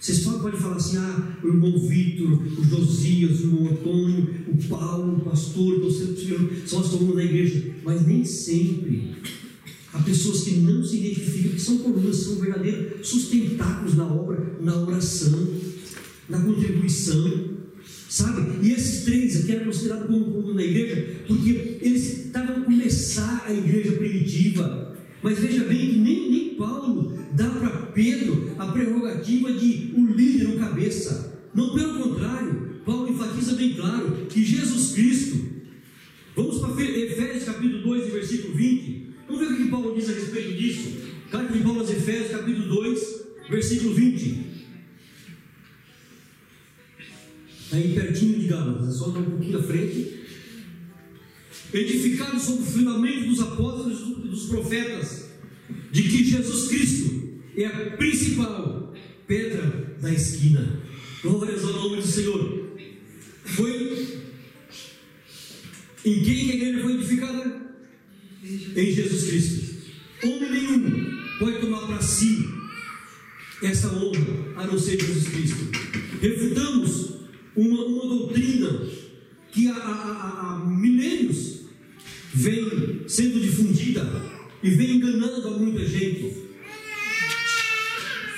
Vocês 0.00 0.20
podem 0.20 0.60
falar 0.60 0.76
assim: 0.76 0.96
ah, 0.96 1.38
o 1.44 1.46
irmão 1.46 1.78
Vitor, 1.78 2.42
o 2.58 2.64
Josias, 2.64 3.40
o 3.40 3.44
irmão 3.44 3.70
Antônio, 3.70 4.34
o 4.48 4.68
Paulo, 4.68 5.18
o 5.18 5.20
pastor, 5.20 5.80
são 6.66 6.80
as 6.80 6.88
colunas 6.88 7.16
da 7.16 7.24
igreja, 7.24 7.72
mas 7.84 8.04
nem 8.04 8.24
sempre. 8.24 9.14
Há 9.92 10.00
pessoas 10.00 10.42
que 10.42 10.56
não 10.56 10.82
se 10.84 10.96
identificam, 10.96 11.52
que 11.52 11.60
são 11.60 11.78
colunas, 11.78 12.16
são 12.16 12.36
verdadeiros 12.36 13.08
sustentáculos 13.08 13.94
na 13.94 14.06
obra, 14.06 14.56
na 14.60 14.76
oração, 14.76 15.48
na 16.28 16.40
contribuição. 16.40 17.60
Sabe? 18.08 18.66
E 18.66 18.72
esses 18.72 19.04
três 19.04 19.36
aqui 19.36 19.52
eram 19.52 19.66
considerados 19.66 20.08
como 20.08 20.32
coluna 20.32 20.54
da 20.54 20.64
igreja, 20.64 21.22
porque 21.28 21.78
eles 21.80 22.26
estavam 22.26 22.59
começar 22.80 23.44
a 23.46 23.52
igreja 23.52 23.92
primitiva. 23.92 24.96
Mas 25.22 25.38
veja 25.38 25.64
bem 25.64 25.78
que 25.78 25.98
nem, 25.98 26.30
nem 26.30 26.54
Paulo 26.54 27.18
dá 27.32 27.48
para 27.50 27.68
Pedro 27.92 28.54
a 28.58 28.66
prerrogativa 28.68 29.52
de 29.52 29.92
um 29.94 30.06
líder, 30.06 30.48
um 30.48 30.58
cabeça. 30.58 31.38
Não, 31.54 31.74
pelo 31.74 32.02
contrário, 32.02 32.80
Paulo 32.86 33.10
enfatiza 33.10 33.54
bem 33.54 33.74
claro 33.74 34.26
que 34.30 34.42
Jesus 34.42 34.92
Cristo. 34.92 35.38
Vamos 36.34 36.58
para 36.58 36.82
Efésios 36.82 37.44
capítulo 37.44 37.82
2, 37.82 38.12
versículo 38.12 38.54
20. 38.54 39.08
Vamos 39.28 39.46
ver 39.46 39.52
o 39.52 39.56
que 39.56 39.70
Paulo 39.70 39.94
diz 39.94 40.08
a 40.08 40.12
respeito 40.12 40.56
disso. 40.56 40.96
Carta 41.30 41.52
de 41.52 41.62
Paulo 41.62 41.80
aos 41.80 41.90
Efésios, 41.90 42.30
capítulo 42.30 42.66
2, 42.66 43.00
versículo 43.50 43.94
20. 43.94 44.50
Aí 47.72 47.92
pertinho 47.94 48.40
de 48.40 48.46
Gálatas, 48.46 48.96
só 48.96 49.10
um 49.10 49.22
pouquinho 49.22 49.58
à 49.58 49.62
frente. 49.62 50.19
Edificado 51.72 52.40
sobre 52.40 52.62
o 52.62 52.66
fundamento 52.66 53.28
dos 53.28 53.40
apóstolos 53.40 54.00
e 54.00 54.28
dos 54.28 54.46
profetas, 54.46 55.30
de 55.92 56.02
que 56.02 56.24
Jesus 56.24 56.68
Cristo 56.68 57.40
é 57.56 57.66
a 57.66 57.96
principal 57.96 58.92
pedra 59.26 59.96
da 60.00 60.12
esquina. 60.12 60.80
Glórias 61.22 61.64
ao 61.64 61.72
nome 61.74 61.96
do 61.96 62.06
Senhor. 62.06 62.76
Foi 63.44 64.20
em 66.04 66.24
quem 66.24 66.50
a 66.50 66.54
igreja 66.54 66.82
foi 66.82 66.94
edificada? 66.94 67.76
Em 68.42 68.92
Jesus 68.92 69.24
Cristo. 69.28 69.70
Homem 70.24 70.50
nenhum 70.50 71.18
pode 71.38 71.60
tomar 71.60 71.86
para 71.86 72.02
si 72.02 72.48
essa 73.62 73.88
honra 73.94 74.54
a 74.56 74.66
não 74.66 74.78
ser 74.78 74.98
Jesus 74.98 75.28
Cristo. 75.28 75.68
Refutamos 76.20 77.10
uma, 77.54 77.84
uma 77.84 78.06
doutrina 78.06 78.86
que 79.52 79.68
há, 79.68 79.74
há, 79.74 80.54
há 80.54 80.66
milênios 80.66 81.59
vem 82.32 83.02
sendo 83.06 83.40
difundida 83.40 84.06
e 84.62 84.70
vem 84.70 84.96
enganando 84.96 85.48
a 85.48 85.50
muita 85.52 85.84
gente. 85.86 86.50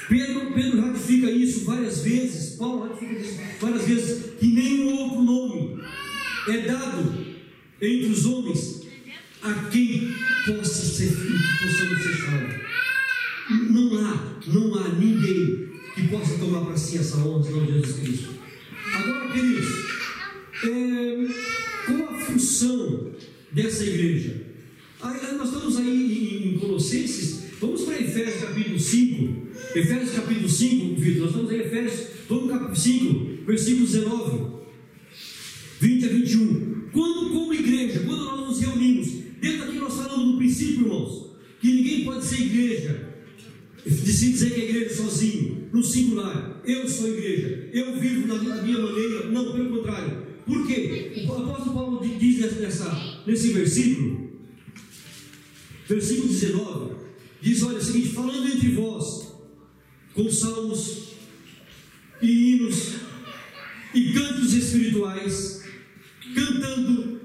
Pedro, 0.08 0.52
Pedro 0.52 0.80
ratifica 0.80 1.30
isso 1.30 1.64
várias 1.64 2.02
vezes, 2.02 2.56
Paulo 2.56 2.88
ratifica 2.88 3.20
isso 3.20 3.38
várias 3.60 3.86
vezes, 3.86 4.32
que 4.38 4.46
nenhum 4.46 4.94
outro 4.94 5.22
nome 5.22 5.80
é 6.48 6.58
dado 6.58 7.26
entre 7.80 8.10
os 8.10 8.26
homens 8.26 8.82
a 9.42 9.52
quem 9.70 10.14
possa 10.46 10.84
ser, 10.84 11.08
que 11.08 11.66
possamos 11.66 12.02
ser 12.02 12.16
salvos. 12.16 12.62
Não 13.70 14.06
há, 14.06 14.38
não 14.46 14.74
há 14.78 14.88
ninguém 14.90 15.70
que 15.94 16.08
possa 16.08 16.38
tomar 16.38 16.64
para 16.64 16.76
si 16.76 16.98
essa 16.98 17.18
honra, 17.18 17.42
senão 17.42 17.66
Jesus 17.66 17.98
Cristo. 17.98 18.28
Agora, 18.94 19.32
queridos, 19.32 19.68
é, 20.64 21.86
qual 21.86 22.14
a 22.14 22.18
função 22.20 23.01
dessa 23.52 23.84
igreja? 23.84 24.52
Aí, 25.00 25.36
nós 25.36 25.52
estamos 25.52 25.76
aí 25.76 26.54
em, 26.54 26.58
Colossenses, 26.58 27.44
vamos 27.60 27.82
para 27.82 28.00
Efésios 28.00 28.40
capítulo 28.40 28.78
5. 28.78 29.42
Efésios 29.74 30.10
capítulo 30.12 30.48
5, 30.48 31.00
Vitor, 31.00 31.20
nós 31.20 31.30
estamos 31.30 31.52
em 31.52 31.56
Efésios, 31.56 32.08
vamos 32.28 32.50
capítulo 32.50 32.76
5, 32.76 33.44
versículo 33.46 33.86
19, 33.86 34.52
20 35.80 36.04
a 36.04 36.08
21. 36.08 36.72
Quando, 36.92 37.30
como 37.30 37.54
igreja, 37.54 38.00
quando 38.00 38.24
nós 38.24 38.40
nos 38.48 38.60
reunimos, 38.60 39.08
dentro 39.40 39.66
daqui 39.66 39.78
nós 39.78 39.94
falamos 39.94 40.26
no 40.26 40.38
princípio, 40.38 40.82
irmãos, 40.82 41.32
que 41.60 41.72
ninguém 41.72 42.04
pode 42.04 42.24
ser 42.24 42.42
igreja, 42.42 43.12
de 43.84 44.12
se 44.12 44.30
dizer 44.30 44.50
que 44.54 44.60
é 44.60 44.68
igreja 44.68 44.94
sozinho, 44.94 45.68
no 45.72 45.82
singular, 45.82 46.60
eu 46.64 46.88
sou 46.88 47.08
igreja, 47.08 47.68
eu 47.72 47.98
vivo 47.98 48.28
da 48.28 48.40
minha 48.40 48.78
maneira, 48.78 49.30
não, 49.30 49.52
pelo 49.52 49.70
contrário. 49.70 50.21
Por 50.46 50.66
quê? 50.66 51.24
O 51.26 51.32
apóstolo 51.32 51.74
Paulo 51.74 52.18
diz 52.18 52.38
nessa, 52.38 53.22
nesse 53.26 53.52
versículo, 53.52 54.30
versículo 55.88 56.28
19, 56.28 56.94
diz: 57.40 57.62
olha, 57.62 57.76
é 57.76 57.78
o 57.78 57.82
seguinte, 57.82 58.08
falando 58.08 58.46
entre 58.46 58.68
vós, 58.70 59.34
com 60.14 60.30
salmos 60.30 61.12
e 62.20 62.54
hinos 62.54 62.96
e 63.94 64.12
cantos 64.12 64.52
espirituais, 64.54 65.64
cantando 66.34 67.20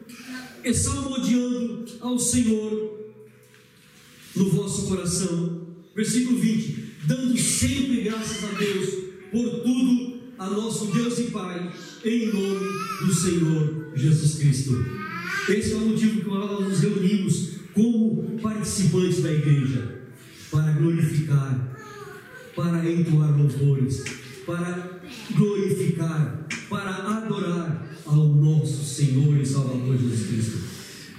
e 0.64 0.74
salmodiando 0.74 1.86
ao 2.02 2.20
Senhor 2.20 2.98
no 4.36 4.50
vosso 4.50 4.88
coração. 4.88 5.68
Versículo 5.96 6.38
20: 6.40 6.88
dando 7.08 7.38
sempre 7.38 8.02
graças 8.02 8.44
a 8.44 8.58
Deus 8.58 8.90
por 9.32 9.62
tudo, 9.62 10.17
a 10.38 10.50
nosso 10.50 10.86
Deus 10.88 11.18
e 11.20 11.24
Pai, 11.32 11.72
em 12.06 12.28
nome 12.28 12.68
do 13.06 13.14
Senhor 13.14 13.92
Jesus 13.96 14.36
Cristo. 14.36 14.86
Esse 15.50 15.74
é 15.74 15.76
o 15.76 15.80
motivo 15.82 16.22
que 16.22 16.30
nós 16.30 16.70
nos 16.70 16.80
reunimos 16.80 17.50
como 17.74 18.40
participantes 18.40 19.24
da 19.24 19.32
igreja 19.32 20.02
para 20.52 20.72
glorificar, 20.74 21.78
para 22.56 22.90
entoar 22.90 23.36
louvores, 23.36 24.04
para 24.46 25.02
glorificar, 25.36 26.46
para 26.70 26.92
adorar 26.92 27.88
ao 28.06 28.28
nosso 28.28 28.84
Senhor 28.86 29.38
e 29.38 29.46
Salvador 29.46 29.98
Jesus 29.98 30.28
Cristo. 30.28 30.58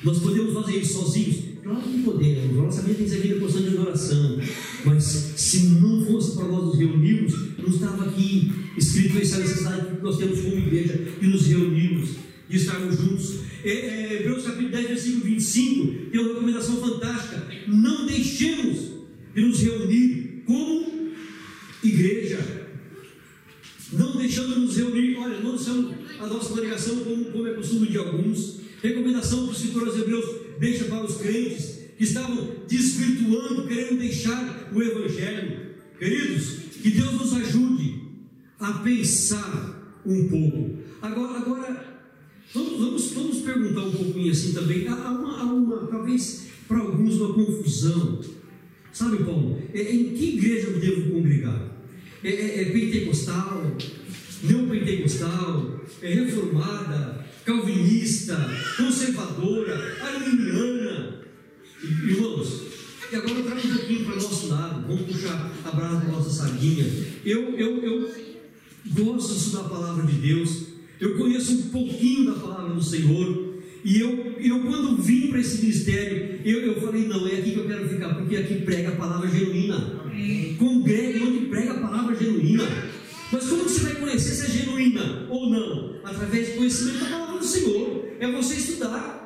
Nós 0.04 0.18
podemos 0.20 0.54
fazer 0.54 0.78
isso 0.78 1.00
sozinhos? 1.00 1.57
Claro 1.68 1.82
que 1.82 2.02
podemos. 2.02 2.58
A 2.58 2.62
nossa 2.62 2.80
vida 2.80 2.94
tem 2.94 3.04
que 3.04 3.10
ser 3.10 3.20
vida 3.20 3.60
de 3.60 3.76
adoração. 3.76 4.40
Mas 4.86 5.04
se 5.04 5.66
não 5.66 6.02
fosse 6.06 6.34
para 6.34 6.48
nós 6.48 6.64
nos 6.64 6.78
reunirmos, 6.78 7.34
não 7.58 7.68
estava 7.68 8.06
aqui 8.06 8.50
escrito 8.78 9.18
essa 9.18 9.38
necessidade 9.38 9.96
que 9.96 10.02
nós 10.02 10.16
temos 10.16 10.40
como 10.40 10.56
igreja 10.56 10.98
de 11.20 11.26
nos 11.26 11.46
reunirmos 11.46 12.10
e 12.48 12.56
estarmos 12.56 12.96
juntos. 12.96 13.40
É, 13.62 13.70
é, 13.70 14.14
Hebreus 14.14 14.44
capítulo 14.44 14.70
10, 14.70 14.88
versículo 14.88 15.24
25, 15.24 16.10
tem 16.10 16.20
uma 16.20 16.28
recomendação 16.28 16.76
fantástica. 16.80 17.46
Não 17.66 18.06
deixemos 18.06 18.78
de 19.34 19.42
nos 19.42 19.60
reunir 19.60 20.44
como 20.46 21.12
igreja. 21.84 22.66
Não 23.92 24.16
deixando 24.16 24.54
de 24.54 24.60
nos 24.60 24.74
reunir, 24.74 25.16
olha, 25.16 25.38
não 25.40 25.54
deixando 25.54 25.94
a 26.18 26.26
nossa 26.28 26.48
congregação 26.48 26.96
como, 27.00 27.26
como 27.26 27.46
é 27.46 27.52
costume 27.52 27.88
de 27.88 27.98
alguns. 27.98 28.60
Recomendação 28.82 29.44
que 29.44 29.50
o 29.50 29.52
escritor 29.52 29.88
aos 29.88 29.98
Hebreus 29.98 30.47
deixa 30.58 30.84
para 30.84 31.04
os 31.04 31.16
crentes 31.16 31.78
que 31.96 32.04
estavam 32.04 32.48
desvirtuando, 32.68 33.66
querendo 33.66 33.98
deixar 33.98 34.70
o 34.72 34.82
Evangelho. 34.82 35.68
Queridos, 35.98 36.58
que 36.80 36.90
Deus 36.90 37.12
nos 37.12 37.32
ajude 37.34 38.02
a 38.60 38.72
pensar 38.74 40.00
um 40.06 40.28
pouco. 40.28 40.78
Agora, 41.02 41.38
agora 41.38 42.00
vamos, 42.54 42.78
vamos, 42.80 43.10
vamos 43.12 43.38
perguntar 43.38 43.82
um 43.82 43.92
pouquinho 43.92 44.30
assim 44.30 44.52
também. 44.52 44.86
Há 44.86 44.94
uma, 44.94 45.40
há 45.40 45.44
uma 45.44 45.86
talvez 45.88 46.46
para 46.66 46.78
alguns, 46.78 47.14
uma 47.16 47.34
confusão. 47.34 48.20
Sabe, 48.92 49.24
Paulo? 49.24 49.60
É, 49.74 49.80
em 49.92 50.14
que 50.14 50.36
igreja 50.36 50.68
eu 50.68 50.80
devo 50.80 51.10
congregar? 51.10 51.68
É, 52.22 52.28
é, 52.28 52.60
é 52.62 52.64
pentecostal? 52.66 53.76
Neopentecostal? 54.42 55.80
É 56.02 56.14
reformada? 56.14 57.17
Calvinista, 57.48 58.36
conservadora, 58.76 59.96
arminiana. 60.02 61.20
Irmãos, 61.82 62.62
e 63.10 63.16
agora 63.16 63.42
traga 63.42 63.66
um 63.66 63.72
pouquinho 63.72 64.04
para 64.04 64.12
o 64.12 64.16
nosso 64.16 64.48
lado, 64.48 64.86
vamos 64.86 65.06
puxar 65.06 65.50
a 65.64 65.70
brasa 65.70 66.00
para 66.00 66.08
a 66.08 66.12
nossa 66.12 66.28
sardinha. 66.28 66.86
Eu, 67.24 67.58
eu, 67.58 67.82
eu 67.82 68.10
gosto 68.90 69.32
de 69.32 69.38
estudar 69.38 69.60
a 69.60 69.68
palavra 69.70 70.04
de 70.04 70.12
Deus, 70.12 70.64
eu 71.00 71.16
conheço 71.16 71.52
um 71.52 71.62
pouquinho 71.70 72.26
da 72.26 72.38
palavra 72.38 72.74
do 72.74 72.82
Senhor, 72.82 73.54
e 73.82 73.98
eu, 73.98 74.36
eu 74.38 74.60
quando 74.64 75.00
vim 75.00 75.28
para 75.28 75.40
esse 75.40 75.62
ministério, 75.62 76.40
eu, 76.44 76.60
eu 76.60 76.80
falei, 76.82 77.06
não, 77.06 77.26
é 77.26 77.36
aqui 77.36 77.52
que 77.52 77.58
eu 77.58 77.66
quero 77.66 77.88
ficar, 77.88 78.14
porque 78.14 78.36
aqui 78.36 78.56
prega 78.56 78.90
a 78.90 78.96
palavra 78.96 79.30
genuína. 79.30 80.02
Congregue 80.58 81.22
onde 81.22 81.46
prega 81.46 81.72
a 81.72 81.80
palavra 81.80 82.14
genuína. 82.14 82.64
Mas 83.30 83.46
como 83.46 83.64
você 83.64 83.80
vai 83.80 83.94
conhecer 83.96 84.34
se 84.34 84.46
é 84.46 84.58
genuína 84.58 85.26
ou 85.28 85.50
não? 85.50 86.00
Através 86.02 86.48
do 86.48 86.54
conhecimento 86.56 86.98
da 87.00 87.10
palavra 87.10 87.38
do 87.38 87.44
Senhor. 87.44 88.08
É 88.18 88.30
você 88.30 88.54
estudar. 88.54 89.18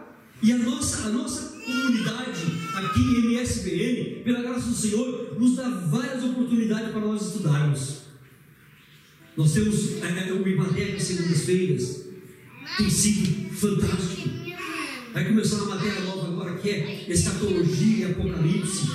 E 0.43 0.53
a 0.53 0.59
nossa, 0.59 1.07
a 1.07 1.11
nossa 1.11 1.61
comunidade 1.61 2.43
aqui 2.75 3.01
em 3.01 3.37
MSBN, 3.37 4.25
pela 4.25 4.43
graça 4.43 4.69
do 4.69 4.75
Senhor, 4.75 5.37
nos 5.39 5.57
dá 5.57 5.69
várias 5.69 6.25
oportunidades 6.25 6.91
para 6.91 7.01
nós 7.01 7.23
estudarmos. 7.23 8.03
Nós 9.37 9.53
temos 9.53 10.03
é, 10.03 10.29
é 10.29 10.33
o 10.33 10.43
de 10.43 11.03
segundas-feiras, 11.03 12.07
tem 12.77 12.91
sido 12.91 13.55
fantástico. 13.55 14.29
Vai 15.13 15.27
começar 15.27 15.57
uma 15.57 15.77
matéria 15.77 16.01
nova 16.01 16.27
agora 16.27 16.59
que 16.59 16.71
é 16.71 17.05
escatologia 17.09 18.09
e 18.09 18.11
apocalipse. 18.11 18.89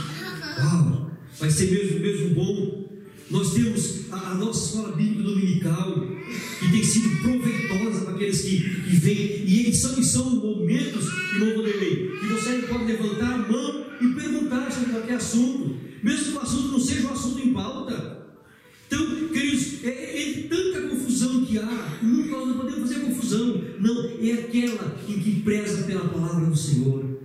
Uau! 0.59 1.11
Vai 1.39 1.49
ser 1.49 1.71
mesmo, 1.71 1.99
mesmo 1.99 2.35
bom. 2.35 2.86
Nós 3.29 3.53
temos 3.53 4.11
a, 4.11 4.31
a, 4.31 4.35
nossa 4.35 4.67
escola 4.67 4.95
bíblica 4.95 5.23
dominical, 5.23 6.07
que 6.59 6.71
tem 6.71 6.83
sido 6.83 7.09
proveitosa 7.21 8.05
para 8.05 8.13
aqueles 8.13 8.41
que, 8.41 8.57
que 8.57 8.95
vêm, 8.95 9.43
e 9.45 9.73
são, 9.75 9.99
e 9.99 10.03
são 10.03 10.35
momentos, 10.35 11.05
irmão 11.33 11.57
Vanderlei, 11.57 12.11
que 12.19 12.25
você 12.27 12.59
pode 12.59 12.85
levantar 12.85 13.33
a 13.33 13.37
mão 13.39 13.85
e 14.01 14.07
perguntar 14.13 14.71
sobre 14.71 14.91
qualquer 14.91 15.15
assunto, 15.15 15.75
mesmo 16.01 16.25
que 16.25 16.37
o 16.37 16.41
assunto 16.41 16.67
não 16.69 16.79
seja 16.79 17.07
um 17.07 17.11
assunto 17.11 17.45
em 17.45 17.53
pauta. 17.53 18.27
Então, 18.87 19.05
queridos, 19.27 19.83
é, 19.83 20.21
é 20.21 20.47
tanta 20.47 20.87
confusão 20.87 21.43
que 21.43 21.57
há, 21.59 21.99
nunca 22.01 22.37
nós 22.37 22.47
não 22.47 22.57
podemos 22.59 22.81
fazer 22.89 23.01
confusão, 23.01 23.61
não, 23.81 24.05
é 24.21 24.31
aquela 24.31 24.97
em 25.09 25.19
que 25.19 25.41
preza 25.41 25.83
pela 25.83 26.07
palavra 26.07 26.45
do 26.45 26.55
Senhor. 26.55 27.16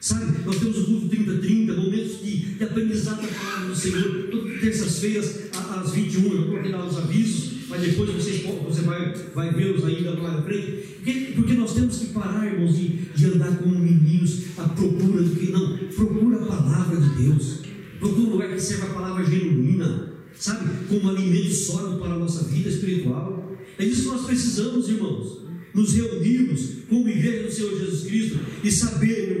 Sabe, 0.00 0.32
nós 0.46 0.58
temos 0.58 0.78
o 0.78 0.84
culto 0.86 1.14
30-30, 1.14 1.76
momentos 1.76 2.24
de, 2.24 2.54
de 2.54 2.64
aprendizado 2.64 3.20
da 3.20 3.28
palavra 3.28 3.68
do 3.68 3.76
Senhor, 3.76 4.28
todas 4.30 4.60
terças-feiras 4.60 5.50
às 5.52 5.92
21, 5.92 6.32
eu 6.32 6.56
aqui 6.56 6.72
dar 6.72 6.86
os 6.86 6.96
avisos, 6.96 7.68
mas 7.68 7.82
depois 7.82 8.10
vocês, 8.10 8.42
você 8.42 8.80
vai, 8.80 9.12
vai 9.34 9.52
vê-los 9.52 9.84
ainda 9.84 10.18
lá 10.18 10.38
na 10.38 10.42
frente. 10.42 10.88
Porque, 10.96 11.12
porque 11.36 11.52
nós 11.52 11.74
temos 11.74 11.98
que 11.98 12.06
parar, 12.06 12.50
irmãos, 12.50 12.78
de, 12.78 12.88
de 13.14 13.26
andar 13.26 13.58
como 13.58 13.78
meninos 13.78 14.44
à 14.56 14.68
procura 14.68 15.22
do 15.22 15.36
que 15.36 15.52
não, 15.52 15.76
procura 15.76 16.44
a 16.44 16.46
palavra 16.46 16.98
de 16.98 17.22
Deus, 17.22 17.58
procura 17.98 18.22
um 18.22 18.30
lugar 18.32 18.54
que 18.54 18.60
serva 18.60 18.86
a 18.86 18.94
palavra 18.94 19.26
genuína, 19.26 20.14
sabe, 20.34 20.66
como 20.88 21.10
alimento 21.10 21.52
sólido 21.52 21.98
para 21.98 22.14
a 22.14 22.18
nossa 22.18 22.44
vida 22.44 22.70
espiritual. 22.70 23.54
É 23.78 23.84
isso 23.84 24.04
que 24.04 24.08
nós 24.08 24.24
precisamos, 24.24 24.88
irmãos 24.88 25.40
nos 25.74 25.94
reunirmos 25.94 26.70
como 26.88 27.08
igreja 27.08 27.44
do 27.44 27.52
Senhor 27.52 27.78
Jesus 27.78 28.02
Cristo 28.04 28.40
e 28.62 28.70
saber, 28.70 29.39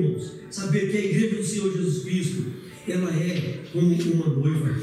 saber 0.50 0.90
que 0.90 0.96
a 0.96 1.04
igreja 1.04 1.36
do 1.36 1.44
Senhor 1.44 1.72
Jesus 1.76 2.02
Cristo, 2.02 2.44
ela 2.86 3.10
é 3.14 3.64
como 3.72 3.94
uma 3.94 4.28
noiva. 4.28 4.80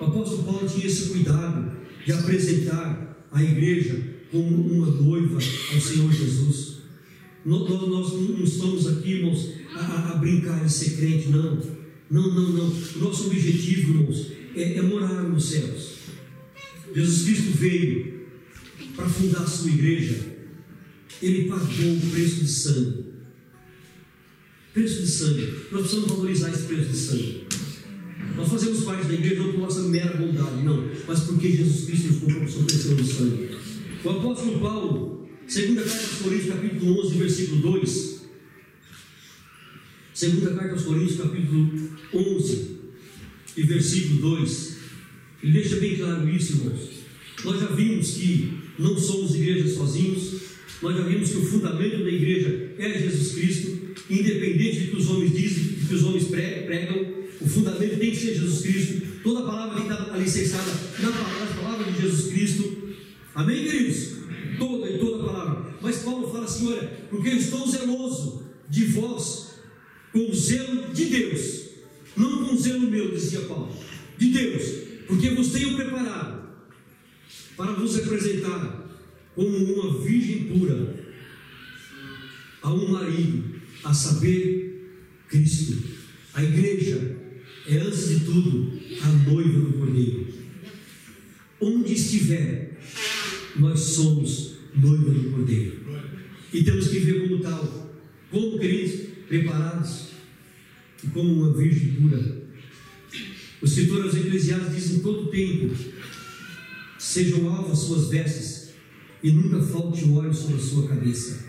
O 0.00 0.04
apóstolo 0.04 0.42
Paulo 0.44 0.68
tinha 0.68 0.86
esse 0.86 1.10
cuidado 1.10 1.72
de 2.04 2.12
apresentar 2.12 3.26
a 3.30 3.42
igreja 3.42 3.98
como 4.30 4.48
uma 4.48 4.86
noiva 4.86 5.34
ao 5.36 5.80
Senhor 5.80 6.12
Jesus. 6.12 6.74
Nós, 7.44 7.68
nós 7.68 8.12
não 8.12 8.42
estamos 8.42 8.86
aqui, 8.88 9.12
irmãos, 9.12 9.50
a, 9.74 10.12
a, 10.12 10.16
brincar 10.16 10.64
de 10.64 10.72
ser 10.72 10.96
crente, 10.96 11.28
não. 11.28 11.60
Não, 12.10 12.34
não, 12.34 12.50
não. 12.50 12.66
O 12.66 12.98
nosso 12.98 13.26
objetivo, 13.26 13.92
irmãos, 13.92 14.32
é, 14.54 14.78
é 14.78 14.82
morar 14.82 15.22
nos 15.22 15.44
céus. 15.50 15.94
Jesus 16.94 17.24
Cristo 17.24 17.58
veio 17.58 18.14
para 18.96 19.08
fundar 19.08 19.42
a 19.42 19.46
sua 19.46 19.70
igreja 19.70 20.34
ele 21.24 21.48
pagou 21.48 21.66
o 21.66 22.10
preço 22.10 22.44
de 22.44 22.50
sangue. 22.50 23.03
Preço 24.74 25.02
de 25.02 25.08
sangue. 25.08 25.52
Nós 25.70 25.82
precisamos 25.82 26.10
valorizar 26.10 26.50
esse 26.50 26.64
preço 26.64 26.90
de 26.90 26.96
sangue. 26.96 27.44
Nós 28.36 28.48
fazemos 28.48 28.82
parte 28.82 29.06
da 29.06 29.14
igreja 29.14 29.36
não 29.36 29.52
por 29.52 29.60
nossa 29.60 29.82
mera 29.82 30.16
bondade, 30.16 30.64
não, 30.64 30.90
mas 31.06 31.20
porque 31.20 31.48
Jesus 31.48 31.84
Cristo 31.84 32.08
nos 32.08 32.18
comprou 32.18 32.48
sobre 32.48 33.02
o 33.02 33.06
sangue. 33.06 33.50
O 34.02 34.10
apóstolo 34.10 34.58
Paulo, 34.58 35.28
segunda 35.46 35.82
carta 35.82 36.02
aos 36.02 36.22
Coríntios, 36.22 36.48
capítulo 36.48 37.06
11, 37.06 37.18
versículo 37.18 37.60
2. 37.62 38.20
Segunda 40.12 40.54
carta 40.54 40.72
aos 40.72 40.82
Coríntios, 40.82 41.18
capítulo 41.18 41.90
11 42.12 42.76
e 43.56 43.62
versículo 43.62 44.36
2. 44.36 44.76
Ele 45.44 45.52
deixa 45.52 45.76
bem 45.76 45.96
claro 45.96 46.28
isso, 46.28 46.54
irmãos. 46.54 46.90
Nós 47.44 47.60
já 47.60 47.66
vimos 47.68 48.10
que 48.10 48.58
não 48.76 48.98
somos 48.98 49.36
igreja 49.36 49.68
sozinhos, 49.72 50.40
nós 50.82 50.96
já 50.96 51.02
vimos 51.04 51.30
que 51.30 51.36
o 51.36 51.46
fundamento 51.46 52.02
da 52.02 52.10
igreja 52.10 52.74
é 52.76 52.98
Jesus 52.98 53.34
Cristo, 53.36 53.83
independente 54.10 54.80
de 54.80 54.86
que 54.88 54.96
os 54.96 55.08
homens 55.08 55.32
dizem, 55.32 55.64
de 55.74 55.86
que 55.86 55.94
os 55.94 56.04
homens 56.04 56.24
pregam, 56.24 57.24
o 57.40 57.48
fundamento 57.48 57.98
tem 57.98 58.10
que 58.10 58.16
ser 58.16 58.34
Jesus 58.34 58.62
Cristo. 58.62 59.06
Toda 59.22 59.42
palavra 59.42 59.76
tem 59.76 59.86
que 59.86 59.92
estar 59.92 60.14
alicerçada 60.14 60.70
na 61.00 61.10
palavra, 61.10 61.62
palavra 61.62 61.92
de 61.92 62.02
Jesus 62.02 62.32
Cristo. 62.32 62.94
Amém, 63.34 63.64
queridos? 63.64 64.14
Toda 64.58 64.90
e 64.90 64.98
toda 64.98 65.24
palavra. 65.24 65.74
Mas 65.80 65.98
Paulo 65.98 66.30
fala 66.30 66.44
assim: 66.44 66.68
olha, 66.68 66.90
porque 67.10 67.28
eu 67.28 67.36
estou 67.36 67.66
zeloso 67.66 68.44
de 68.68 68.84
vós, 68.86 69.54
com 70.12 70.30
o 70.30 70.34
zelo 70.34 70.92
de 70.92 71.04
Deus, 71.06 71.64
não 72.16 72.44
com 72.44 72.54
o 72.54 72.58
zelo 72.58 72.90
meu, 72.90 73.10
dizia 73.10 73.40
Paulo, 73.42 73.74
de 74.16 74.30
Deus, 74.30 74.62
porque 75.06 75.30
vos 75.30 75.48
tenho 75.48 75.74
preparado 75.74 76.44
para 77.56 77.72
vos 77.72 77.96
representar 77.96 78.84
como 79.34 79.48
uma 79.48 79.98
virgem 80.02 80.44
pura 80.44 81.04
a 82.62 82.72
um 82.72 82.88
marido, 82.92 83.53
a 83.84 83.92
saber, 83.92 84.98
Cristo. 85.28 85.82
A 86.32 86.42
igreja 86.42 87.16
é, 87.66 87.76
antes 87.78 88.08
de 88.08 88.24
tudo, 88.24 88.72
a 89.02 89.08
noiva 89.30 89.60
do 89.60 89.78
Cordeiro. 89.78 90.26
Onde 91.60 91.92
estiver, 91.94 92.78
nós 93.56 93.80
somos 93.80 94.54
noiva 94.74 95.10
do 95.10 95.30
Cordeiro. 95.30 95.80
E 96.52 96.62
temos 96.62 96.88
que 96.88 96.98
ver 97.00 97.28
como 97.28 97.40
tal. 97.40 98.02
Como, 98.30 98.58
queridos, 98.58 99.08
preparados. 99.28 100.08
e 101.02 101.06
como 101.08 101.32
uma 101.32 101.52
virgem 101.52 101.94
pura. 101.94 102.44
O 103.60 103.64
escritor 103.64 104.04
aos 104.04 104.14
Eclesiastes 104.14 104.74
diz 104.74 104.90
em 104.94 105.00
todo 105.00 105.30
tempo: 105.30 105.74
sejam 106.98 107.48
alvas 107.48 107.78
suas 107.78 108.08
vestes 108.08 108.70
e 109.22 109.30
nunca 109.30 109.60
falte 109.60 110.04
o 110.04 110.16
óleo 110.16 110.34
sobre 110.34 110.56
a 110.56 110.60
sua 110.60 110.88
cabeça. 110.88 111.46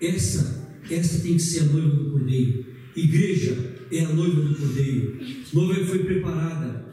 Essa, 0.00 0.63
essa 0.90 1.22
tem 1.22 1.34
que 1.34 1.42
ser 1.42 1.60
a 1.60 1.64
noiva 1.64 1.88
do 1.88 2.10
Cordeiro. 2.10 2.64
Igreja 2.96 3.76
é 3.90 4.00
a 4.00 4.08
noiva 4.08 4.40
do 4.40 4.54
Cordeiro. 4.54 5.18
Noiva 5.52 5.84
foi 5.86 5.98
preparada, 6.00 6.86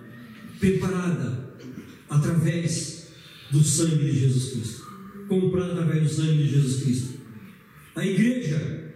preparada 0.59 1.55
através 2.09 3.07
do 3.51 3.63
sangue 3.63 4.05
de 4.05 4.19
Jesus 4.19 4.53
Cristo. 4.53 4.81
Comprada 5.27 5.73
através 5.73 6.03
do 6.03 6.09
sangue 6.09 6.43
de 6.43 6.49
Jesus 6.49 6.83
Cristo. 6.83 7.13
A 7.95 8.05
igreja 8.05 8.93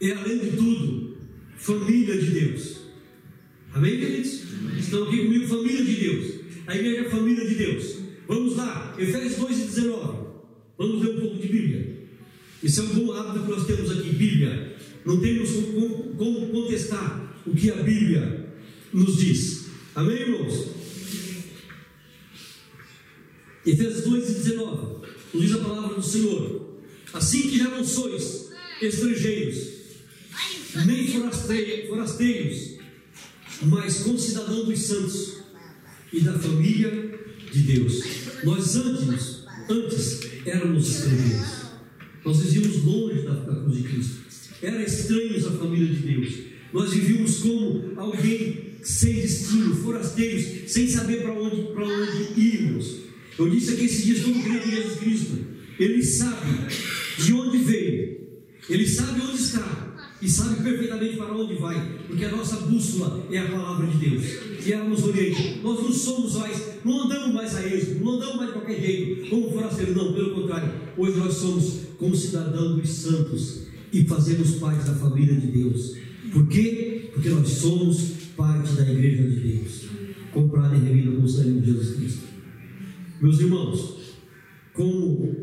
é, 0.00 0.12
além 0.12 0.38
de 0.38 0.56
tudo, 0.56 1.16
família 1.56 2.16
de 2.16 2.30
Deus. 2.30 2.78
Amém, 3.72 3.98
queridos? 3.98 4.44
Estão 4.78 5.04
aqui 5.04 5.24
comigo, 5.24 5.46
família 5.46 5.84
de 5.84 5.94
Deus. 5.94 6.34
A 6.66 6.76
igreja 6.76 7.00
é 7.00 7.10
família 7.10 7.46
de 7.46 7.54
Deus. 7.54 7.98
Vamos 8.26 8.56
lá, 8.56 8.94
Efésios 8.98 9.36
2 9.36 9.58
e 9.58 9.62
19. 9.64 10.28
Vamos 10.78 11.02
ler 11.02 11.16
um 11.16 11.20
pouco 11.20 11.38
de 11.38 11.48
Bíblia. 11.48 11.87
Isso 12.62 12.80
é 12.80 12.84
um 12.84 12.94
bom 12.94 13.12
hábito 13.12 13.44
que 13.44 13.50
nós 13.50 13.66
temos 13.66 13.90
aqui, 13.90 14.10
Bíblia. 14.10 14.76
Não 15.04 15.20
temos 15.20 15.50
como, 15.50 16.14
como 16.16 16.48
contestar 16.48 17.34
o 17.46 17.54
que 17.54 17.70
a 17.70 17.76
Bíblia 17.76 18.48
nos 18.92 19.16
diz. 19.16 19.66
Amém, 19.94 20.16
irmãos? 20.16 20.68
Efésios 23.64 24.04
2 24.04 24.30
e 24.30 24.34
19. 24.34 25.08
Nos 25.34 25.42
diz 25.42 25.52
a 25.52 25.58
palavra 25.58 25.94
do 25.94 26.02
Senhor. 26.02 26.78
Assim 27.12 27.42
que 27.42 27.58
já 27.58 27.68
não 27.68 27.84
sois 27.84 28.50
estrangeiros, 28.82 29.56
nem 30.84 31.08
forasteiros, 31.88 32.78
mas 33.62 34.00
concidadão 34.00 34.64
dos 34.64 34.78
santos 34.80 35.38
e 36.12 36.20
da 36.20 36.38
família 36.38 37.18
de 37.52 37.60
Deus. 37.60 38.02
Nós 38.44 38.76
antes, 38.76 39.44
antes 39.68 40.20
éramos 40.46 40.90
estrangeiros. 40.90 41.67
Nós 42.24 42.40
vivíamos 42.40 42.84
longe 42.84 43.22
da, 43.22 43.32
da 43.32 43.62
cruz 43.62 43.76
de 43.76 43.82
Cristo. 43.84 44.16
Era 44.62 44.82
estranhos 44.82 45.46
à 45.46 45.50
família 45.52 45.86
de 45.86 46.00
Deus. 46.00 46.34
Nós 46.72 46.92
vivíamos 46.92 47.38
como 47.38 47.92
alguém 47.96 48.68
sem 48.82 49.14
destino, 49.14 49.74
forasteiros, 49.76 50.70
sem 50.70 50.88
saber 50.88 51.22
para 51.22 51.32
onde, 51.32 51.62
para 51.72 51.84
onde 51.84 52.40
irmos. 52.40 52.96
Eu 53.38 53.48
disse 53.48 53.74
aqui 53.74 53.84
esses 53.84 54.04
dias 54.04 54.20
como 54.20 54.42
crente 54.42 54.68
em 54.68 54.72
Jesus 54.72 54.98
Cristo. 54.98 55.38
Ele 55.78 56.02
sabe 56.02 56.66
de 57.18 57.32
onde 57.32 57.58
veio, 57.58 58.18
ele 58.68 58.86
sabe 58.86 59.20
onde 59.20 59.40
está, 59.40 59.88
e 60.20 60.28
sabe 60.28 60.62
perfeitamente 60.62 61.16
para 61.16 61.32
onde 61.32 61.54
vai, 61.54 62.00
porque 62.06 62.24
a 62.24 62.30
nossa 62.30 62.56
bússola 62.56 63.26
é 63.30 63.38
a 63.38 63.48
palavra 63.48 63.86
de 63.86 64.08
Deus, 64.08 64.24
e 64.64 64.72
ela 64.72 64.88
nos 64.88 65.04
orienta. 65.04 65.62
Nós 65.62 65.82
não 65.82 65.92
somos 65.92 66.36
mais, 66.36 66.84
não 66.84 67.04
andamos 67.04 67.34
mais 67.34 67.54
a 67.56 67.66
esmo, 67.66 68.04
não 68.04 68.14
andamos 68.14 68.36
mais 68.36 68.48
de 68.48 68.52
qualquer 68.54 68.80
jeito, 68.80 69.30
como 69.30 69.52
forasteiro, 69.52 69.94
não, 69.94 70.12
pelo 70.12 70.34
contrário, 70.34 70.72
hoje 70.96 71.18
nós 71.18 71.34
somos 71.34 71.80
como 71.98 72.14
cidadãos 72.14 72.76
dos 72.76 72.90
santos 72.90 73.62
e 73.92 74.04
fazemos 74.04 74.52
parte 74.56 74.86
da 74.86 74.94
família 74.94 75.34
de 75.34 75.46
Deus. 75.46 75.96
Por 76.32 76.46
quê? 76.48 77.10
Porque 77.12 77.30
nós 77.30 77.48
somos 77.48 78.12
parte 78.36 78.72
da 78.74 78.90
igreja 78.90 79.22
de 79.22 79.40
Deus, 79.40 79.84
comprada 80.32 80.76
e 80.76 80.80
remida 80.80 81.16
com 81.16 81.22
o 81.22 81.28
sangue 81.28 81.60
de 81.60 81.66
Jesus 81.66 81.96
Cristo. 81.96 82.22
Meus 83.20 83.40
irmãos, 83.40 83.98
como 84.72 85.36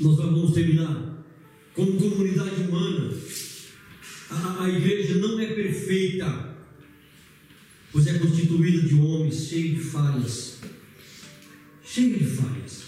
nós 0.00 0.16
vamos 0.16 0.52
terminar? 0.52 1.24
Como 1.74 1.98
comunidade 1.98 2.62
humana, 2.62 3.10
a, 4.30 4.64
a 4.64 4.68
igreja 4.68 5.16
não 5.16 5.38
é 5.40 5.46
perfeita, 5.46 6.51
pois 7.92 8.06
é 8.06 8.14
constituída 8.14 8.88
de 8.88 8.94
homens 8.94 9.48
cheios 9.48 9.76
de 9.76 9.84
falhas. 9.84 10.54
Cheios 11.84 12.18
de 12.18 12.24
falhas. 12.24 12.82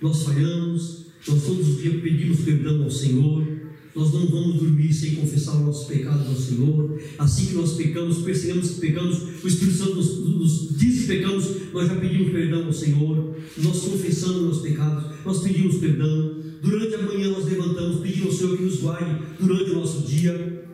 Nós 0.00 0.22
falhamos, 0.22 1.06
nós 1.26 1.42
todos 1.44 1.68
os 1.68 1.82
dias 1.82 2.00
pedimos 2.02 2.40
perdão 2.40 2.82
ao 2.82 2.90
Senhor, 2.90 3.46
nós 3.94 4.12
não 4.12 4.26
vamos 4.26 4.60
dormir 4.60 4.92
sem 4.92 5.16
confessar 5.16 5.56
os 5.56 5.66
nossos 5.66 5.88
pecados 5.88 6.26
ao 6.26 6.36
Senhor. 6.36 7.00
Assim 7.18 7.46
que 7.46 7.54
nós 7.54 7.72
pecamos, 7.72 8.18
percebemos 8.18 8.70
que 8.70 8.80
pecamos, 8.80 9.22
o 9.42 9.48
Espírito 9.48 9.76
Santo 9.76 9.96
nos, 9.96 10.18
nos 10.18 10.78
diz 10.78 11.00
que 11.00 11.06
pecamos, 11.08 11.46
nós 11.72 11.88
já 11.88 11.96
pedimos 11.96 12.32
perdão 12.32 12.66
ao 12.66 12.72
Senhor, 12.72 13.36
nós 13.58 13.80
confessamos 13.80 14.36
os 14.36 14.42
nossos 14.42 14.62
pecados, 14.62 15.04
nós 15.24 15.42
pedimos 15.42 15.76
perdão. 15.78 16.36
Durante 16.62 16.94
a 16.94 17.02
manhã 17.02 17.30
nós 17.30 17.44
levantamos, 17.44 18.00
pedindo 18.00 18.26
ao 18.26 18.32
Senhor 18.32 18.56
que 18.56 18.62
nos 18.62 18.76
guarde 18.76 19.20
durante 19.38 19.70
o 19.70 19.74
nosso 19.74 20.06
dia. 20.06 20.67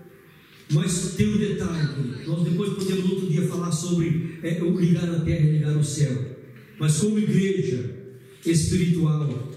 Mas 0.74 1.14
tem 1.16 1.28
um 1.28 1.38
detalhe, 1.38 2.26
nós 2.26 2.42
depois 2.42 2.72
podemos 2.72 3.10
outro 3.12 3.28
dia 3.28 3.42
falar 3.42 3.70
sobre 3.70 4.38
é, 4.42 4.58
ligar 4.58 5.06
na 5.06 5.20
terra 5.20 5.46
e 5.46 5.52
ligar 5.52 5.70
no 5.70 5.84
céu. 5.84 6.12
Mas 6.80 6.96
como 6.98 7.16
igreja 7.16 7.94
espiritual, 8.44 9.52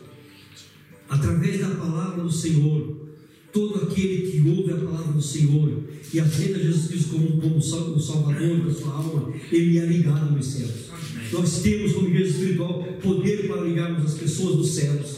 através 1.09 1.59
da 1.59 1.69
palavra 1.71 2.23
do 2.23 2.31
Senhor, 2.31 3.07
todo 3.51 3.83
aquele 3.83 4.29
que 4.29 4.47
ouve 4.47 4.71
a 4.71 4.77
palavra 4.77 5.13
do 5.13 5.21
Senhor 5.21 5.83
e 6.13 6.19
aceita 6.19 6.59
Jesus 6.59 6.87
Cristo 6.87 7.09
como, 7.09 7.41
como 7.41 7.57
o 7.57 8.01
Salvador 8.01 8.67
da 8.67 8.71
sua 8.71 8.93
alma, 8.93 9.33
ele 9.51 9.79
é 9.79 9.85
ligado 9.87 10.31
nos 10.31 10.45
céus. 10.45 10.91
Nós 11.31 11.61
temos 11.63 11.93
como 11.93 12.09
igreja 12.09 12.29
espiritual 12.29 12.83
poder 13.01 13.47
para 13.47 13.63
ligarmos 13.63 14.05
as 14.05 14.19
pessoas 14.19 14.57
dos 14.57 14.69
céus, 14.75 15.17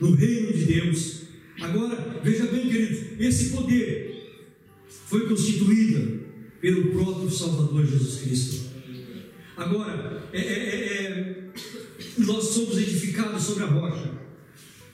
no 0.00 0.14
reino 0.16 0.52
de 0.52 0.64
Deus. 0.64 1.22
Agora, 1.60 2.20
veja 2.24 2.46
bem, 2.46 2.68
queridos, 2.68 3.20
esse 3.20 3.50
poder 3.50 4.11
foi 5.12 5.28
constituída 5.28 6.22
pelo 6.58 6.90
próprio 6.92 7.30
Salvador 7.30 7.86
Jesus 7.86 8.22
Cristo. 8.22 8.70
Agora, 9.58 10.26
é, 10.32 10.40
é, 10.40 10.42
é, 10.42 11.02
é, 11.02 11.50
nós 12.16 12.44
somos 12.44 12.78
edificados 12.78 13.42
sobre 13.42 13.64
a 13.64 13.66
rocha. 13.66 14.10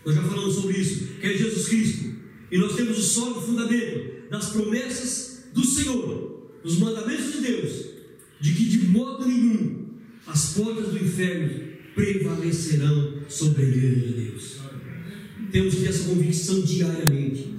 Nós 0.04 0.16
já 0.16 0.22
falamos 0.24 0.56
sobre 0.56 0.76
isso, 0.76 1.06
que 1.20 1.24
é 1.24 1.38
Jesus 1.38 1.68
Cristo. 1.68 2.16
E 2.50 2.58
nós 2.58 2.74
temos 2.74 2.98
o 2.98 3.02
sólido 3.02 3.42
fundamento 3.42 4.28
das 4.28 4.48
promessas 4.50 5.44
do 5.54 5.64
Senhor, 5.64 6.50
dos 6.64 6.78
mandamentos 6.78 7.34
de 7.34 7.40
Deus, 7.40 7.72
de 8.40 8.54
que 8.54 8.64
de 8.64 8.88
modo 8.88 9.24
nenhum 9.24 9.86
as 10.26 10.54
portas 10.54 10.88
do 10.88 10.98
inferno 10.98 11.60
prevalecerão 11.94 13.22
sobre 13.28 13.62
a 13.62 13.68
igreja 13.68 14.00
de 14.00 14.12
Deus. 14.14 14.56
Temos 15.52 15.74
que 15.74 15.80
ter 15.82 15.90
essa 15.90 16.08
convicção 16.08 16.60
diariamente. 16.62 17.56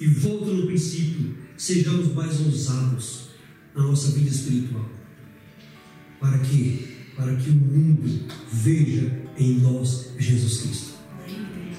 E 0.00 0.06
volta 0.06 0.50
no 0.50 0.66
princípio 0.66 1.43
sejamos 1.56 2.12
mais 2.14 2.40
ousados 2.40 3.28
na 3.74 3.82
nossa 3.82 4.10
vida 4.12 4.30
espiritual. 4.30 4.84
Para 6.20 6.38
que? 6.38 6.94
Para 7.16 7.34
que 7.36 7.50
o 7.50 7.54
mundo 7.54 8.28
veja 8.52 9.12
em 9.38 9.60
nós 9.60 10.12
Jesus 10.18 10.62
Cristo. 10.62 10.94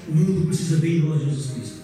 O 0.08 0.14
mundo 0.14 0.46
precisa 0.46 0.76
ver 0.76 0.98
em 0.98 1.00
nós 1.00 1.20
Jesus 1.22 1.50
Cristo. 1.50 1.76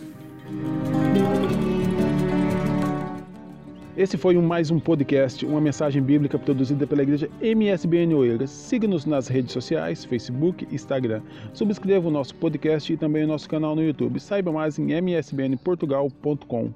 Esse 3.95 4.17
foi 4.17 4.35
mais 4.39 4.71
um 4.71 4.81
podcast, 4.81 5.45
uma 5.45 5.61
mensagem 5.61 6.03
bíblica 6.03 6.39
produzida 6.39 6.87
pela 6.87 7.03
igreja 7.03 7.29
MSBN 7.43 8.15
Oeiras. 8.15 8.51
Siga-nos 8.51 9.05
nas 9.05 9.29
redes 9.29 9.53
sociais, 9.53 10.03
Facebook, 10.05 10.67
Instagram. 10.73 11.21
Subscreva 11.53 12.09
o 12.09 12.11
nosso 12.11 12.35
podcast 12.37 12.91
e 12.91 12.97
também 12.97 13.25
o 13.25 13.29
nosso 13.29 13.49
canal 13.49 13.77
no 13.77 13.83
YouTube. 13.83 14.19
Saiba 14.19 14.51
mais 14.51 14.79
em 14.79 14.93
msbnportugal.com. 14.93 16.73